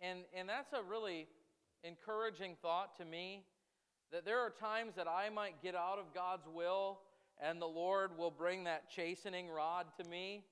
And, 0.00 0.20
and 0.36 0.48
that's 0.48 0.72
a 0.72 0.82
really 0.82 1.26
encouraging 1.82 2.56
thought 2.62 2.96
to 2.98 3.04
me 3.04 3.44
that 4.12 4.24
there 4.24 4.40
are 4.40 4.50
times 4.50 4.94
that 4.96 5.08
I 5.08 5.28
might 5.30 5.62
get 5.62 5.74
out 5.74 5.98
of 5.98 6.14
God's 6.14 6.46
will 6.52 7.00
and 7.42 7.60
the 7.60 7.66
Lord 7.66 8.16
will 8.16 8.30
bring 8.30 8.64
that 8.64 8.90
chastening 8.90 9.48
rod 9.48 9.86
to 10.00 10.08
me 10.08 10.44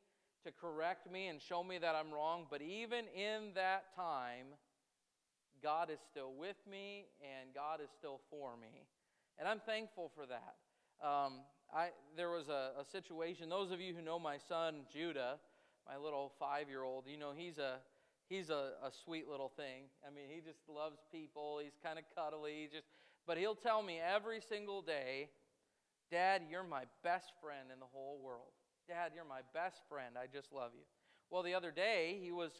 to 0.44 0.50
correct 0.50 1.10
me 1.10 1.28
and 1.28 1.40
show 1.40 1.62
me 1.62 1.78
that 1.78 1.94
I'm 1.94 2.12
wrong. 2.12 2.46
But 2.50 2.60
even 2.62 3.04
in 3.14 3.54
that 3.54 3.94
time, 3.94 4.46
God 5.62 5.90
is 5.90 6.00
still 6.10 6.32
with 6.36 6.56
me 6.68 7.06
and 7.20 7.54
God 7.54 7.80
is 7.82 7.88
still 7.96 8.20
for 8.30 8.56
me. 8.60 8.86
And 9.38 9.48
I'm 9.48 9.60
thankful 9.60 10.10
for 10.14 10.26
that. 10.26 10.56
Um, 11.06 11.40
I, 11.74 11.88
there 12.16 12.30
was 12.30 12.48
a, 12.48 12.72
a 12.80 12.84
situation, 12.84 13.48
those 13.48 13.70
of 13.70 13.80
you 13.80 13.94
who 13.94 14.02
know 14.02 14.18
my 14.18 14.36
son, 14.36 14.82
Judah, 14.92 15.38
my 15.88 15.96
little 15.96 16.32
five 16.38 16.68
year 16.68 16.82
old, 16.82 17.04
you 17.06 17.16
know, 17.16 17.32
he's 17.36 17.58
a, 17.58 17.76
he's 18.32 18.48
a, 18.48 18.72
a 18.82 18.90
sweet 19.04 19.28
little 19.28 19.50
thing. 19.50 19.84
I 20.06 20.10
mean, 20.10 20.24
he 20.32 20.40
just 20.40 20.60
loves 20.66 20.98
people. 21.12 21.60
He's 21.62 21.76
kind 21.84 21.98
of 21.98 22.04
cuddly. 22.16 22.68
Just, 22.72 22.86
but 23.26 23.36
he'll 23.36 23.54
tell 23.54 23.82
me 23.82 24.00
every 24.00 24.40
single 24.40 24.80
day, 24.80 25.28
Dad, 26.10 26.42
you're 26.50 26.64
my 26.64 26.84
best 27.04 27.32
friend 27.42 27.68
in 27.72 27.78
the 27.78 27.86
whole 27.92 28.18
world. 28.22 28.52
Dad, 28.88 29.12
you're 29.14 29.26
my 29.26 29.40
best 29.52 29.82
friend. 29.88 30.16
I 30.16 30.26
just 30.32 30.50
love 30.52 30.70
you. 30.74 30.84
Well, 31.30 31.42
the 31.42 31.54
other 31.54 31.70
day, 31.70 32.18
he 32.22 32.32
was 32.32 32.52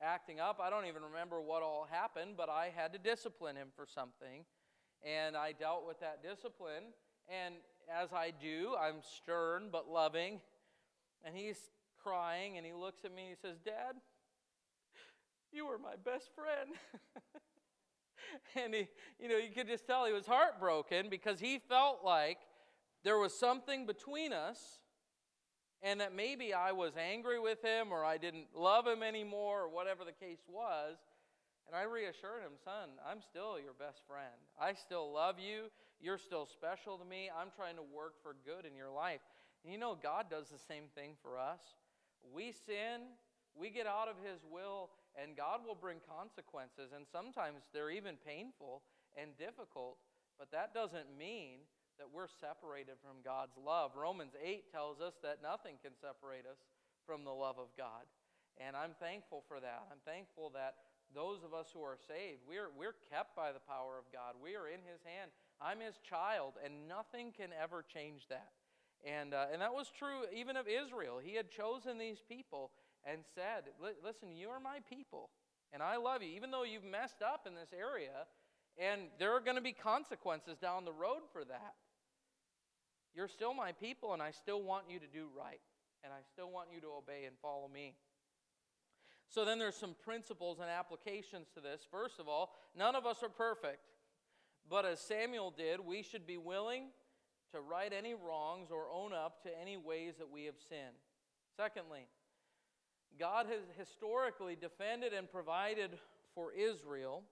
acting 0.00 0.40
up. 0.40 0.60
I 0.62 0.70
don't 0.70 0.86
even 0.86 1.02
remember 1.02 1.40
what 1.40 1.62
all 1.62 1.86
happened, 1.90 2.32
but 2.36 2.48
I 2.48 2.72
had 2.74 2.92
to 2.94 2.98
discipline 2.98 3.56
him 3.56 3.68
for 3.76 3.86
something. 3.86 4.44
And 5.04 5.36
I 5.36 5.52
dealt 5.52 5.86
with 5.86 6.00
that 6.00 6.22
discipline. 6.22 6.94
And 7.28 7.56
as 7.90 8.12
I 8.12 8.32
do, 8.32 8.74
I'm 8.80 8.96
stern 9.02 9.68
but 9.70 9.88
loving. 9.88 10.40
And 11.24 11.36
he's 11.36 11.58
crying 12.02 12.56
and 12.56 12.66
he 12.66 12.72
looks 12.72 13.04
at 13.04 13.14
me 13.14 13.22
and 13.22 13.30
he 13.30 13.36
says, 13.48 13.58
Dad, 13.64 13.94
you 15.52 15.66
were 15.66 15.78
my 15.78 15.96
best 16.04 16.30
friend. 16.34 16.70
and 18.64 18.74
he, 18.74 18.88
you 19.20 19.28
know, 19.28 19.36
you 19.36 19.50
could 19.54 19.68
just 19.68 19.86
tell 19.86 20.06
he 20.06 20.12
was 20.12 20.26
heartbroken 20.26 21.08
because 21.08 21.40
he 21.40 21.58
felt 21.58 22.00
like 22.04 22.38
there 23.04 23.18
was 23.18 23.36
something 23.38 23.86
between 23.86 24.32
us 24.32 24.80
and 25.82 26.00
that 26.00 26.14
maybe 26.14 26.54
I 26.54 26.72
was 26.72 26.92
angry 26.96 27.40
with 27.40 27.62
him 27.62 27.92
or 27.92 28.04
I 28.04 28.16
didn't 28.16 28.46
love 28.54 28.86
him 28.86 29.02
anymore 29.02 29.62
or 29.62 29.68
whatever 29.68 30.04
the 30.04 30.12
case 30.12 30.42
was. 30.48 30.96
And 31.66 31.76
I 31.76 31.82
reassured 31.82 32.42
him, 32.42 32.52
son, 32.64 32.90
I'm 33.08 33.20
still 33.22 33.58
your 33.58 33.74
best 33.78 34.02
friend. 34.06 34.34
I 34.60 34.74
still 34.74 35.12
love 35.12 35.36
you. 35.38 35.70
You're 36.00 36.18
still 36.18 36.46
special 36.46 36.98
to 36.98 37.04
me. 37.04 37.30
I'm 37.30 37.48
trying 37.54 37.76
to 37.76 37.82
work 37.82 38.14
for 38.22 38.34
good 38.44 38.66
in 38.66 38.76
your 38.76 38.90
life. 38.90 39.20
And 39.64 39.72
you 39.72 39.78
know, 39.78 39.96
God 40.00 40.26
does 40.30 40.48
the 40.48 40.58
same 40.58 40.84
thing 40.94 41.14
for 41.22 41.38
us. 41.38 41.60
We 42.34 42.52
sin, 42.52 43.14
we 43.54 43.70
get 43.70 43.86
out 43.86 44.08
of 44.08 44.16
His 44.22 44.40
will, 44.50 44.90
and 45.16 45.36
God 45.36 45.60
will 45.66 45.76
bring 45.76 46.00
consequences. 46.04 46.92
And 46.94 47.04
sometimes 47.08 47.68
they're 47.72 47.92
even 47.92 48.16
painful 48.20 48.82
and 49.16 49.36
difficult, 49.36 50.00
but 50.38 50.50
that 50.52 50.72
doesn't 50.72 51.12
mean 51.16 51.68
that 52.00 52.08
we're 52.08 52.30
separated 52.30 52.96
from 53.04 53.20
God's 53.20 53.54
love. 53.60 53.92
Romans 53.94 54.32
8 54.40 54.72
tells 54.72 55.00
us 55.00 55.14
that 55.22 55.44
nothing 55.44 55.76
can 55.84 55.92
separate 56.00 56.48
us 56.48 56.58
from 57.04 57.24
the 57.24 57.34
love 57.34 57.60
of 57.60 57.68
God. 57.76 58.08
And 58.56 58.76
I'm 58.76 58.96
thankful 59.00 59.44
for 59.48 59.60
that. 59.60 59.88
I'm 59.92 60.00
thankful 60.04 60.50
that 60.56 60.76
those 61.14 61.44
of 61.44 61.52
us 61.52 61.68
who 61.72 61.84
are 61.84 61.96
saved, 61.96 62.40
we're, 62.48 62.72
we're 62.72 62.96
kept 63.12 63.36
by 63.36 63.52
the 63.52 63.60
power 63.60 64.00
of 64.00 64.08
God. 64.12 64.40
We 64.40 64.56
are 64.56 64.68
in 64.68 64.80
His 64.80 65.04
hand. 65.04 65.30
I'm 65.60 65.80
His 65.80 66.00
child, 66.00 66.56
and 66.64 66.88
nothing 66.88 67.32
can 67.36 67.52
ever 67.52 67.84
change 67.84 68.28
that. 68.28 68.52
And, 69.04 69.34
uh, 69.34 69.52
and 69.52 69.60
that 69.60 69.74
was 69.74 69.90
true 69.90 70.24
even 70.32 70.56
of 70.56 70.66
Israel. 70.68 71.18
He 71.22 71.34
had 71.34 71.50
chosen 71.50 71.98
these 71.98 72.22
people 72.28 72.70
and 73.04 73.20
said, 73.34 73.72
Listen, 74.04 74.36
you 74.36 74.48
are 74.48 74.60
my 74.60 74.78
people, 74.88 75.30
and 75.72 75.82
I 75.82 75.96
love 75.96 76.22
you, 76.22 76.30
even 76.34 76.50
though 76.50 76.64
you've 76.64 76.84
messed 76.84 77.22
up 77.22 77.46
in 77.46 77.54
this 77.54 77.72
area, 77.76 78.26
and 78.78 79.02
there 79.18 79.32
are 79.32 79.40
going 79.40 79.56
to 79.56 79.62
be 79.62 79.72
consequences 79.72 80.56
down 80.58 80.84
the 80.84 80.92
road 80.92 81.22
for 81.32 81.44
that. 81.44 81.74
You're 83.14 83.28
still 83.28 83.52
my 83.52 83.72
people, 83.72 84.14
and 84.14 84.22
I 84.22 84.30
still 84.30 84.62
want 84.62 84.84
you 84.88 84.98
to 84.98 85.06
do 85.06 85.28
right, 85.36 85.60
and 86.02 86.12
I 86.12 86.22
still 86.32 86.50
want 86.50 86.68
you 86.74 86.80
to 86.80 86.88
obey 86.88 87.24
and 87.26 87.36
follow 87.42 87.68
me. 87.68 87.94
So 89.28 89.44
then 89.44 89.58
there's 89.58 89.76
some 89.76 89.94
principles 90.04 90.58
and 90.60 90.68
applications 90.68 91.48
to 91.54 91.60
this. 91.60 91.80
First 91.90 92.20
of 92.20 92.28
all, 92.28 92.54
none 92.76 92.94
of 92.94 93.06
us 93.06 93.22
are 93.22 93.30
perfect. 93.30 93.88
But 94.68 94.84
as 94.84 95.00
Samuel 95.00 95.50
did, 95.50 95.80
we 95.80 96.02
should 96.02 96.26
be 96.26 96.36
willing 96.36 96.88
to 97.52 97.60
right 97.60 97.92
any 97.92 98.14
wrongs 98.14 98.70
or 98.70 98.90
own 98.92 99.12
up 99.12 99.42
to 99.42 99.50
any 99.60 99.76
ways 99.76 100.14
that 100.18 100.30
we 100.30 100.44
have 100.44 100.56
sinned. 100.68 100.96
Secondly, 101.56 102.08
God 103.18 103.46
has 103.46 103.62
historically 103.78 104.56
defended 104.56 105.12
and 105.12 105.30
provided 105.30 105.98
for 106.34 106.52
Israel. 106.52 107.22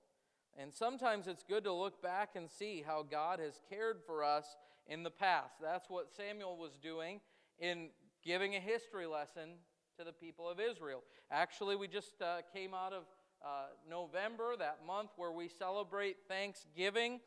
And 0.58 0.72
sometimes 0.72 1.26
it's 1.26 1.42
good 1.42 1.64
to 1.64 1.72
look 1.72 2.02
back 2.02 2.30
and 2.34 2.50
see 2.50 2.84
how 2.86 3.02
God 3.02 3.38
has 3.38 3.60
cared 3.68 3.98
for 4.04 4.24
us 4.24 4.56
in 4.86 5.02
the 5.02 5.10
past. 5.10 5.54
That's 5.60 5.88
what 5.88 6.12
Samuel 6.14 6.56
was 6.56 6.78
doing 6.82 7.20
in 7.58 7.90
giving 8.24 8.56
a 8.56 8.60
history 8.60 9.06
lesson 9.06 9.50
to 9.98 10.04
the 10.04 10.12
people 10.12 10.48
of 10.48 10.58
Israel. 10.60 11.02
Actually, 11.30 11.76
we 11.76 11.88
just 11.88 12.20
uh, 12.20 12.38
came 12.52 12.74
out 12.74 12.92
of 12.92 13.04
uh, 13.44 13.66
November, 13.88 14.56
that 14.58 14.80
month 14.86 15.10
where 15.16 15.32
we 15.32 15.48
celebrate 15.48 16.16
Thanksgiving. 16.28 17.20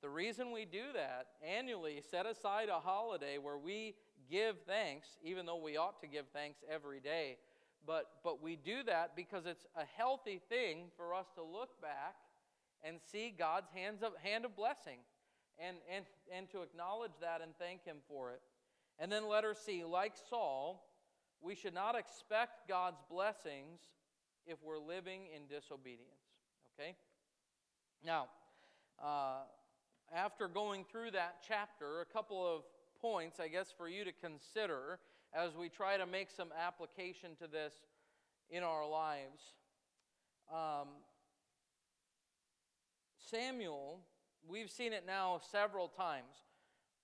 The 0.00 0.08
reason 0.08 0.52
we 0.52 0.64
do 0.64 0.84
that 0.94 1.26
annually, 1.46 2.02
set 2.10 2.24
aside 2.24 2.68
a 2.68 2.78
holiday 2.78 3.38
where 3.38 3.58
we 3.58 3.94
give 4.30 4.56
thanks, 4.66 5.08
even 5.22 5.46
though 5.46 5.60
we 5.60 5.76
ought 5.76 6.00
to 6.00 6.06
give 6.06 6.26
thanks 6.32 6.60
every 6.70 7.00
day. 7.00 7.36
But, 7.88 8.04
but 8.22 8.42
we 8.42 8.54
do 8.54 8.82
that 8.84 9.16
because 9.16 9.46
it's 9.46 9.64
a 9.74 9.84
healthy 9.96 10.42
thing 10.50 10.90
for 10.94 11.14
us 11.14 11.24
to 11.36 11.42
look 11.42 11.80
back 11.80 12.16
and 12.84 12.98
see 13.10 13.34
God's 13.36 13.70
hands 13.74 14.02
of, 14.02 14.12
hand 14.22 14.44
of 14.44 14.54
blessing 14.54 14.98
and, 15.58 15.78
and, 15.90 16.04
and 16.30 16.50
to 16.50 16.60
acknowledge 16.60 17.16
that 17.22 17.40
and 17.40 17.52
thank 17.58 17.86
Him 17.86 17.96
for 18.06 18.32
it. 18.32 18.42
And 18.98 19.10
then 19.10 19.26
letter 19.26 19.54
C, 19.54 19.84
like 19.84 20.12
Saul, 20.28 20.86
we 21.40 21.54
should 21.54 21.72
not 21.72 21.94
expect 21.94 22.68
God's 22.68 23.00
blessings 23.10 23.80
if 24.46 24.58
we're 24.62 24.78
living 24.78 25.22
in 25.34 25.46
disobedience. 25.46 26.10
Okay? 26.78 26.94
Now, 28.04 28.26
uh, 29.02 29.44
after 30.14 30.46
going 30.46 30.84
through 30.92 31.12
that 31.12 31.36
chapter, 31.46 32.02
a 32.02 32.12
couple 32.12 32.46
of 32.46 32.64
points, 33.00 33.40
I 33.40 33.48
guess, 33.48 33.72
for 33.76 33.88
you 33.88 34.04
to 34.04 34.12
consider 34.12 34.98
as 35.34 35.56
we 35.56 35.68
try 35.68 35.96
to 35.96 36.06
make 36.06 36.30
some 36.30 36.48
application 36.58 37.30
to 37.40 37.46
this 37.46 37.72
in 38.50 38.62
our 38.62 38.88
lives. 38.88 39.42
Um, 40.52 40.88
Samuel, 43.30 44.00
we've 44.48 44.70
seen 44.70 44.92
it 44.92 45.04
now 45.06 45.40
several 45.50 45.88
times. 45.88 46.34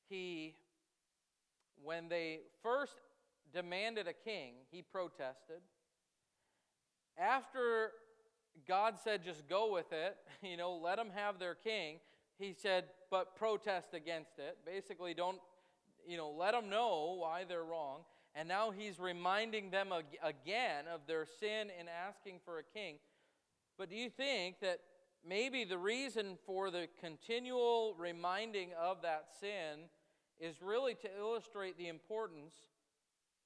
He, 0.09 0.55
when 1.83 2.09
they 2.09 2.41
first 2.63 2.97
demanded 3.53 4.09
a 4.09 4.13
king, 4.13 4.55
he 4.71 4.83
protested. 4.83 5.61
After 7.19 7.93
God 8.67 8.95
said, 9.03 9.23
just 9.25 9.49
go 9.49 9.73
with 9.73 9.93
it, 9.93 10.17
you 10.43 10.57
know, 10.57 10.75
let 10.77 10.97
them 10.97 11.11
have 11.15 11.39
their 11.39 11.55
king, 11.55 11.99
he 12.39 12.53
said, 12.53 12.85
but 13.11 13.37
protest 13.37 13.95
against 13.95 14.39
it. 14.39 14.59
Basically, 14.67 15.15
don't, 15.15 15.39
you 16.07 16.17
know, 16.17 16.31
let 16.31 16.53
them 16.53 16.69
know 16.69 17.17
why 17.19 17.45
they're 17.49 17.65
wrong. 17.65 18.01
And 18.35 18.49
now 18.49 18.71
he's 18.71 18.99
reminding 18.99 19.71
them 19.71 19.93
again 19.93 20.85
of 20.93 21.03
their 21.07 21.27
sin 21.39 21.69
in 21.79 21.87
asking 21.89 22.41
for 22.45 22.59
a 22.59 22.63
king. 22.63 22.97
But 23.79 23.91
do 23.91 23.97
you 23.97 24.11
think 24.11 24.61
that 24.61 24.81
maybe 25.27 25.65
the 25.65 25.79
reason 25.79 26.37
for 26.45 26.71
the 26.71 26.89
continual 27.01 27.95
reminding 27.97 28.71
of 28.81 29.03
that 29.03 29.27
sin 29.41 29.89
is 30.41 30.61
really 30.61 30.95
to 30.95 31.09
illustrate 31.19 31.79
the 31.79 31.89
importance 31.89 32.55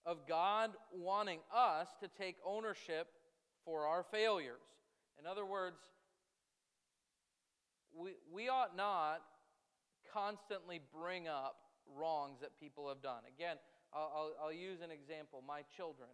of 0.07 0.27
God 0.27 0.71
wanting 0.91 1.41
us 1.55 1.89
to 2.01 2.09
take 2.09 2.37
ownership 2.45 3.09
for 3.65 3.87
our 3.87 4.03
failures? 4.03 4.57
In 5.21 5.27
other 5.27 5.45
words, 5.45 5.77
we, 7.95 8.13
we 8.33 8.49
ought 8.49 8.77
not 8.77 9.23
constantly 10.13 10.81
bring 10.95 11.29
up 11.29 11.57
wrongs 11.97 12.41
that 12.41 12.59
people 12.59 12.89
have 12.89 13.03
done. 13.03 13.23
Again, 13.29 13.57
I'll, 13.93 14.13
I'll, 14.15 14.47
I'll 14.47 14.53
use 14.53 14.81
an 14.81 14.91
example 14.91 15.43
my 15.47 15.63
children. 15.77 16.09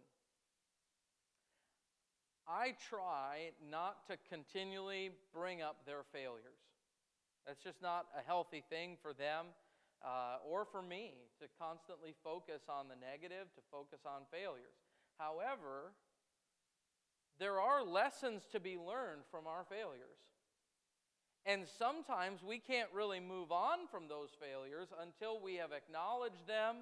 I 2.47 2.75
try 2.89 3.51
not 3.71 4.05
to 4.07 4.17
continually 4.29 5.11
bring 5.33 5.61
up 5.61 5.85
their 5.85 6.03
failures. 6.13 6.61
That's 7.45 7.63
just 7.63 7.81
not 7.81 8.05
a 8.17 8.25
healthy 8.25 8.63
thing 8.69 8.97
for 9.01 9.13
them 9.13 9.47
uh, 10.03 10.37
or 10.47 10.65
for 10.65 10.81
me 10.81 11.13
to 11.41 11.47
constantly 11.59 12.13
focus 12.23 12.61
on 12.69 12.85
the 12.87 12.95
negative, 12.95 13.49
to 13.55 13.61
focus 13.71 14.05
on 14.05 14.29
failures. 14.31 14.77
However, 15.17 15.93
there 17.39 17.59
are 17.59 17.83
lessons 17.83 18.43
to 18.51 18.59
be 18.59 18.77
learned 18.77 19.25
from 19.29 19.47
our 19.47 19.65
failures. 19.67 20.21
And 21.45 21.63
sometimes 21.77 22.41
we 22.41 22.57
can't 22.57 22.89
really 22.93 23.19
move 23.19 23.51
on 23.51 23.87
from 23.91 24.07
those 24.07 24.29
failures 24.39 24.87
until 25.01 25.39
we 25.39 25.55
have 25.55 25.71
acknowledged 25.71 26.47
them 26.47 26.75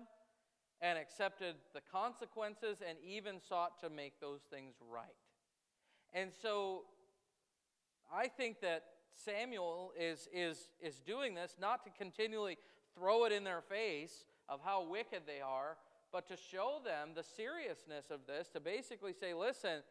and 0.81 0.97
accepted 0.97 1.55
the 1.73 1.81
consequences 1.91 2.77
and 2.87 2.97
even 3.05 3.39
sought 3.39 3.79
to 3.81 3.89
make 3.89 4.19
those 4.21 4.41
things 4.49 4.75
right. 4.89 5.03
And 6.13 6.31
so 6.41 6.83
I 8.13 8.27
think 8.27 8.61
that 8.61 8.83
Samuel 9.15 9.91
is, 9.99 10.27
is, 10.33 10.69
is 10.81 10.99
doing 10.99 11.35
this 11.35 11.55
not 11.59 11.83
to 11.85 11.91
continually 11.91 12.57
throw 12.97 13.25
it 13.25 13.31
in 13.31 13.43
their 13.43 13.61
face 13.61 14.25
of 14.47 14.59
how 14.63 14.85
wicked 14.85 15.23
they 15.25 15.41
are, 15.41 15.77
but 16.11 16.27
to 16.27 16.37
show 16.37 16.79
them 16.83 17.09
the 17.15 17.23
seriousness 17.23 18.05
of 18.11 18.21
this, 18.27 18.47
to 18.49 18.59
basically 18.59 19.13
say, 19.13 19.33
listen, 19.33 19.81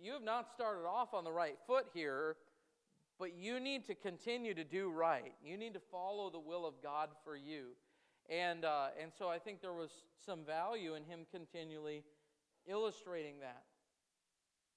you 0.00 0.12
have 0.12 0.22
not 0.22 0.48
started 0.54 0.86
off 0.86 1.12
on 1.12 1.24
the 1.24 1.32
right 1.32 1.56
foot 1.66 1.86
here. 1.92 2.36
But 3.18 3.36
you 3.36 3.60
need 3.60 3.86
to 3.86 3.94
continue 3.94 4.54
to 4.54 4.64
do 4.64 4.90
right. 4.90 5.34
You 5.44 5.56
need 5.56 5.74
to 5.74 5.80
follow 5.90 6.30
the 6.30 6.40
will 6.40 6.66
of 6.66 6.74
God 6.82 7.10
for 7.24 7.36
you. 7.36 7.68
And, 8.28 8.64
uh, 8.64 8.88
and 9.00 9.12
so 9.16 9.28
I 9.28 9.38
think 9.38 9.60
there 9.60 9.72
was 9.72 9.90
some 10.24 10.44
value 10.44 10.94
in 10.94 11.04
him 11.04 11.26
continually 11.30 12.02
illustrating 12.66 13.40
that 13.40 13.64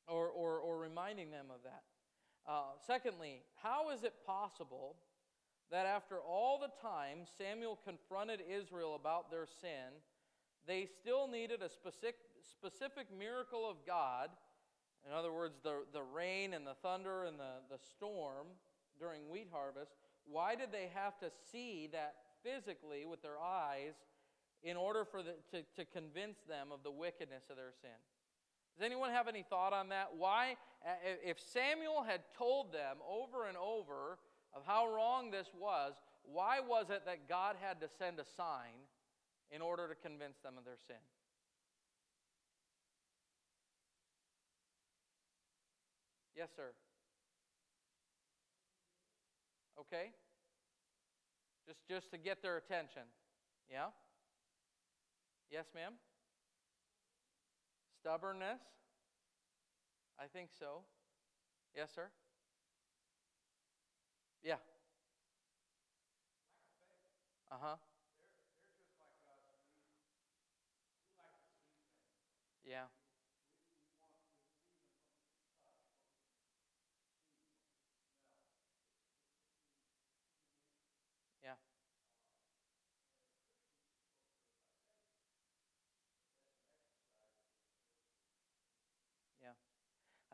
or, 0.08 0.28
or, 0.28 0.60
or 0.60 0.78
reminding 0.78 1.32
them 1.32 1.48
of 1.50 1.64
that. 1.64 1.84
Uh, 2.48 2.78
secondly, 2.86 3.42
how 3.62 3.90
is 3.90 4.04
it 4.04 4.14
possible 4.26 4.96
that 5.72 5.86
after 5.86 6.20
all 6.20 6.60
the 6.60 6.72
time 6.82 7.20
Samuel 7.38 7.78
confronted 7.86 8.42
Israel 8.50 8.96
about 8.96 9.30
their 9.30 9.46
sin, 9.46 10.00
they 10.66 10.86
still 10.86 11.28
needed 11.28 11.62
a 11.62 11.70
specific, 11.70 12.16
specific 12.42 13.08
miracle 13.18 13.70
of 13.70 13.78
God 13.86 14.30
in 15.08 15.14
other 15.14 15.32
words, 15.32 15.56
the, 15.64 15.84
the 15.94 16.04
rain 16.04 16.54
and 16.54 16.68
the 16.68 16.76
thunder 16.84 17.24
and 17.24 17.40
the, 17.40 17.64
the 17.72 17.80
storm 17.80 18.48
during 19.00 19.30
wheat 19.30 19.48
harvest, 19.52 19.92
why 20.30 20.56
did 20.56 20.72
they 20.72 20.90
have 20.94 21.18
to 21.20 21.32
see 21.52 21.88
that 21.94 22.16
physically 22.44 23.06
with 23.06 23.22
their 23.22 23.40
eyes 23.40 23.94
in 24.64 24.76
order 24.76 25.06
for 25.06 25.24
the, 25.24 25.36
to, 25.52 25.64
to 25.76 25.86
convince 25.86 26.40
them 26.48 26.72
of 26.74 26.84
the 26.84 26.92
wickedness 26.92 27.44
of 27.50 27.56
their 27.56 27.72
sin? 27.82 27.96
Does 28.78 28.86
anyone 28.86 29.12
have 29.12 29.28
any 29.28 29.44
thought 29.50 29.74
on 29.74 29.90
that? 29.90 30.10
Why, 30.16 30.56
if 31.24 31.40
Samuel 31.40 32.04
had 32.04 32.22
told 32.38 32.74
them 32.74 32.98
over 33.10 33.48
and 33.48 33.58
over 33.58 34.20
of 34.54 34.64
how 34.66 34.88
wrong 34.88 35.32
this 35.32 35.48
was, 35.58 35.94
why 36.24 36.60
was 36.60 36.90
it 36.90 37.04
that 37.06 37.30
God 37.30 37.56
had 37.60 37.80
to 37.82 37.88
send 37.98 38.20
a 38.20 38.26
sign 38.26 38.86
in 39.50 39.62
order 39.62 39.88
to 39.88 39.96
convince 39.96 40.38
them 40.40 40.56
of 40.58 40.66
their 40.66 40.78
sin? 40.88 41.02
Yes, 46.38 46.50
sir. 46.56 46.74
Okay? 49.80 50.14
Just 51.68 51.80
just 51.88 52.12
to 52.12 52.18
get 52.18 52.42
their 52.42 52.58
attention. 52.58 53.04
Yeah? 53.70 53.88
Yes, 55.50 55.66
ma'am? 55.74 55.94
Stubbornness? 58.00 58.62
I 60.20 60.28
think 60.28 60.50
so. 60.58 60.82
Yes, 61.76 61.92
sir? 61.96 62.10
Yeah. 64.44 64.58
Uh 67.52 67.56
huh. 67.62 67.76
Yeah. 72.66 72.86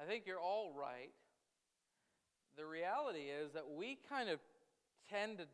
I 0.03 0.05
think 0.05 0.25
you're 0.27 0.39
all 0.39 0.73
right. 0.77 1.11
The 2.57 2.65
reality 2.65 3.29
is 3.41 3.53
that 3.53 3.63
we 3.73 3.97
kind 4.09 4.29
of 4.29 4.39
tend 5.09 5.37
to, 5.37 5.45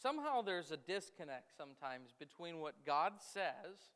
somehow 0.00 0.42
there's 0.42 0.70
a 0.70 0.76
disconnect 0.76 1.50
sometimes 1.56 2.10
between 2.16 2.60
what 2.60 2.74
God 2.86 3.14
says 3.18 3.90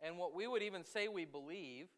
and 0.00 0.16
what 0.16 0.32
we 0.32 0.46
would 0.46 0.62
even 0.62 0.84
say 0.84 1.08
we 1.08 1.24
believe 1.24 1.88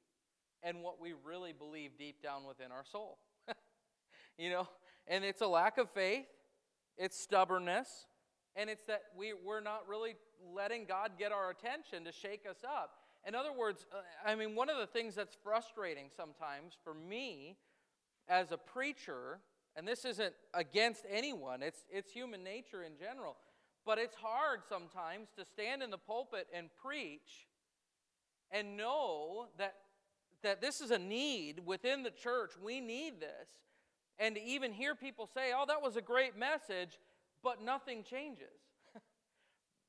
and 0.62 0.82
what 0.82 0.98
we 0.98 1.12
really 1.22 1.52
believe 1.52 1.98
deep 1.98 2.22
down 2.22 2.46
within 2.48 2.72
our 2.72 2.84
soul. 2.90 3.18
you 4.38 4.48
know, 4.48 4.66
and 5.06 5.24
it's 5.24 5.42
a 5.42 5.46
lack 5.46 5.76
of 5.76 5.90
faith, 5.90 6.26
it's 6.96 7.20
stubbornness, 7.20 8.06
and 8.56 8.70
it's 8.70 8.84
that 8.84 9.02
we, 9.14 9.34
we're 9.34 9.60
not 9.60 9.86
really 9.86 10.14
letting 10.54 10.86
God 10.86 11.12
get 11.18 11.30
our 11.30 11.50
attention 11.50 12.04
to 12.04 12.12
shake 12.12 12.46
us 12.48 12.64
up. 12.64 12.97
In 13.26 13.34
other 13.34 13.52
words, 13.52 13.86
uh, 13.92 14.00
I 14.26 14.34
mean, 14.34 14.54
one 14.54 14.70
of 14.70 14.78
the 14.78 14.86
things 14.86 15.14
that's 15.14 15.36
frustrating 15.42 16.06
sometimes 16.16 16.74
for 16.82 16.94
me 16.94 17.56
as 18.28 18.52
a 18.52 18.56
preacher, 18.56 19.40
and 19.76 19.86
this 19.86 20.04
isn't 20.04 20.34
against 20.54 21.04
anyone, 21.10 21.62
it's, 21.62 21.84
it's 21.90 22.12
human 22.12 22.42
nature 22.42 22.82
in 22.82 22.92
general, 22.98 23.36
but 23.84 23.98
it's 23.98 24.14
hard 24.16 24.60
sometimes 24.68 25.28
to 25.36 25.44
stand 25.44 25.82
in 25.82 25.90
the 25.90 25.98
pulpit 25.98 26.46
and 26.54 26.68
preach 26.82 27.48
and 28.50 28.76
know 28.76 29.46
that, 29.58 29.74
that 30.42 30.60
this 30.60 30.80
is 30.80 30.90
a 30.90 30.98
need 30.98 31.60
within 31.64 32.02
the 32.02 32.10
church. 32.10 32.52
We 32.62 32.80
need 32.80 33.20
this. 33.20 33.48
And 34.18 34.34
to 34.34 34.42
even 34.42 34.72
hear 34.72 34.94
people 34.94 35.28
say, 35.32 35.52
oh, 35.56 35.64
that 35.68 35.82
was 35.82 35.96
a 35.96 36.02
great 36.02 36.36
message, 36.36 36.98
but 37.42 37.62
nothing 37.62 38.02
changes. 38.02 38.60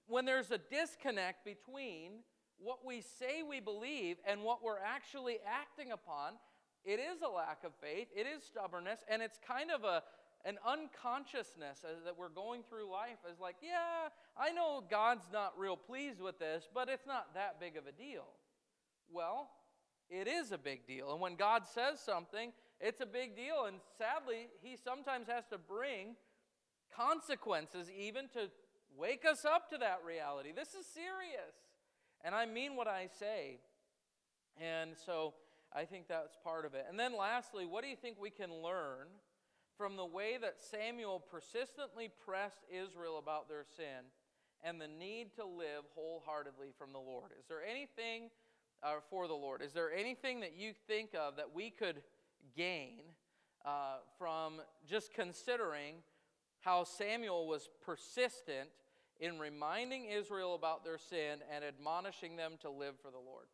when 0.08 0.26
there's 0.26 0.52
a 0.52 0.58
disconnect 0.58 1.44
between 1.44 2.24
what 2.62 2.86
we 2.86 3.02
say 3.02 3.44
we 3.48 3.60
believe 3.60 4.18
and 4.28 4.44
what 4.44 4.64
we're 4.64 4.80
actually 4.80 5.38
acting 5.48 5.92
upon, 5.92 6.34
it 6.86 7.00
is 7.00 7.22
a 7.22 7.30
lack 7.30 7.64
of 7.64 7.72
faith, 7.82 8.08
it 8.16 8.26
is 8.28 8.44
stubbornness, 8.44 9.00
and 9.10 9.22
it's 9.22 9.40
kind 9.46 9.72
of 9.72 9.84
a 9.84 10.04
an 10.46 10.58
unconsciousness 10.66 11.80
that 12.06 12.18
we're 12.18 12.30
going 12.30 12.64
through 12.70 12.90
life 12.90 13.18
as 13.30 13.40
like, 13.40 13.58
yeah, 13.62 14.08
I 14.38 14.52
know 14.52 14.82
God's 14.90 15.26
not 15.34 15.54
real 15.58 15.76
pleased 15.76 16.22
with 16.22 16.40
this, 16.40 16.68
but 16.74 16.88
it's 16.88 17.06
not 17.06 17.34
that 17.34 17.60
big 17.60 17.76
of 17.76 17.88
a 17.88 17.92
deal. 17.92 18.26
Well, 19.12 19.50
it 20.10 20.28
is 20.28 20.52
a 20.52 20.58
big 20.58 20.88
deal. 20.88 21.12
And 21.12 21.20
when 21.20 21.36
God 21.36 21.64
says 21.68 22.00
something, 22.00 22.54
it's 22.80 23.02
a 23.02 23.06
big 23.06 23.36
deal. 23.36 23.66
And 23.68 23.78
sadly, 23.98 24.48
He 24.62 24.78
sometimes 24.78 25.28
has 25.28 25.46
to 25.48 25.58
bring 25.58 26.16
consequences 26.96 27.92
even 27.92 28.30
to 28.30 28.50
wake 28.98 29.26
us 29.30 29.46
up 29.46 29.70
to 29.72 29.78
that 29.80 30.00
reality. 30.06 30.52
This 30.56 30.70
is 30.70 30.86
serious. 30.86 31.54
And 32.24 32.36
I 32.36 32.46
mean 32.46 32.76
what 32.76 32.88
I 32.88 33.08
say. 33.20 33.60
And 34.60 34.92
so 35.06 35.34
I 35.74 35.86
think 35.86 36.08
that's 36.08 36.36
part 36.44 36.66
of 36.66 36.74
it. 36.74 36.86
And 36.90 37.00
then 37.00 37.16
lastly, 37.18 37.66
what 37.66 37.84
do 37.84 37.90
you 37.90 37.96
think 37.96 38.18
we 38.20 38.30
can 38.30 38.54
learn 38.54 39.08
from 39.78 39.96
the 39.96 40.06
way 40.06 40.38
that 40.42 40.60
Samuel 40.60 41.24
persistently 41.32 42.10
pressed 42.26 42.66
Israel 42.70 43.18
about 43.18 43.48
their 43.48 43.64
sin 43.64 44.12
and 44.62 44.82
the 44.82 44.88
need 44.88 45.34
to 45.36 45.46
live 45.46 45.86
wholeheartedly 45.96 46.74
from 46.78 46.92
the 46.92 47.00
Lord? 47.00 47.32
Is 47.40 47.46
there 47.48 47.64
anything 47.64 48.30
uh, 48.84 48.96
for 49.10 49.28
the 49.28 49.34
Lord? 49.34 49.62
Is 49.62 49.72
there 49.72 49.94
anything 49.94 50.42
that 50.42 50.54
you 50.58 50.74
think 50.88 51.12
of 51.14 51.38
that 51.38 51.54
we 51.54 51.70
could 51.70 52.02
gain 52.56 53.00
uh, 53.66 53.98
from 54.18 54.56
just 54.90 55.14
considering 55.14 55.96
how 56.62 56.84
Samuel 56.84 57.48
was 57.48 57.70
persistent 57.86 58.70
in 59.20 59.40
reminding 59.40 60.06
Israel 60.06 60.56
about 60.56 60.84
their 60.84 60.98
sin 60.98 61.40
and 61.54 61.64
admonishing 61.64 62.36
them 62.36 62.54
to 62.62 62.70
live 62.70 62.96
for 63.02 63.12
the 63.12 63.18
Lord? 63.18 63.48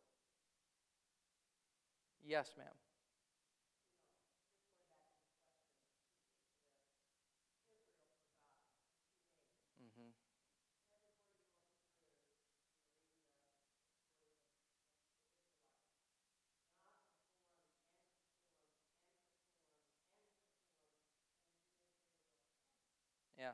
Yes, 2.24 2.50
ma'am. 2.58 2.66
Mm-hmm. 9.82 10.10
Yeah. 23.38 23.52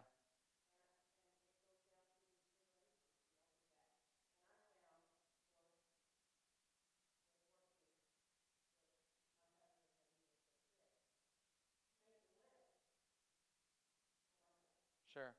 Sure. 15.13 15.33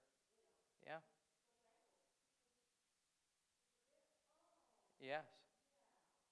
Yeah. 0.86 1.00
Yes. 5.02 5.26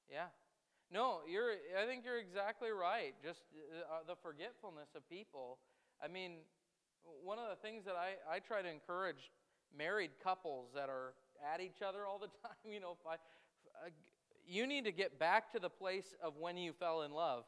Yeah. 0.10 0.28
No, 0.92 1.20
you're. 1.28 1.52
I 1.82 1.86
think 1.86 2.04
you're 2.06 2.20
exactly 2.20 2.70
right. 2.72 3.14
Just 3.24 3.42
uh, 3.90 4.04
the 4.08 4.16
forgetfulness 4.22 4.90
of 4.96 5.08
people. 5.10 5.58
I 6.04 6.08
mean, 6.08 6.34
one 7.24 7.40
of 7.40 7.50
the 7.50 7.56
things 7.56 7.86
that 7.86 7.96
I, 7.96 8.16
I 8.30 8.40
try 8.40 8.62
to 8.62 8.70
encourage 8.70 9.32
married 9.76 10.12
couples 10.24 10.70
that 10.76 10.90
are 10.90 11.14
at 11.54 11.62
each 11.62 11.82
other 11.86 12.06
all 12.06 12.20
the 12.20 12.28
time, 12.44 12.72
you 12.72 12.80
know, 12.80 12.98
if 13.00 13.08
I, 13.08 13.16
uh, 13.16 13.90
you 14.48 14.68
need 14.68 14.86
to 14.86 14.92
get 14.92 15.18
back 15.20 15.52
to 15.54 15.60
the 15.60 15.70
place 15.70 16.14
of 16.22 16.36
when 16.38 16.58
you 16.58 16.74
fell 16.74 17.04
in 17.04 17.12
love. 17.12 17.46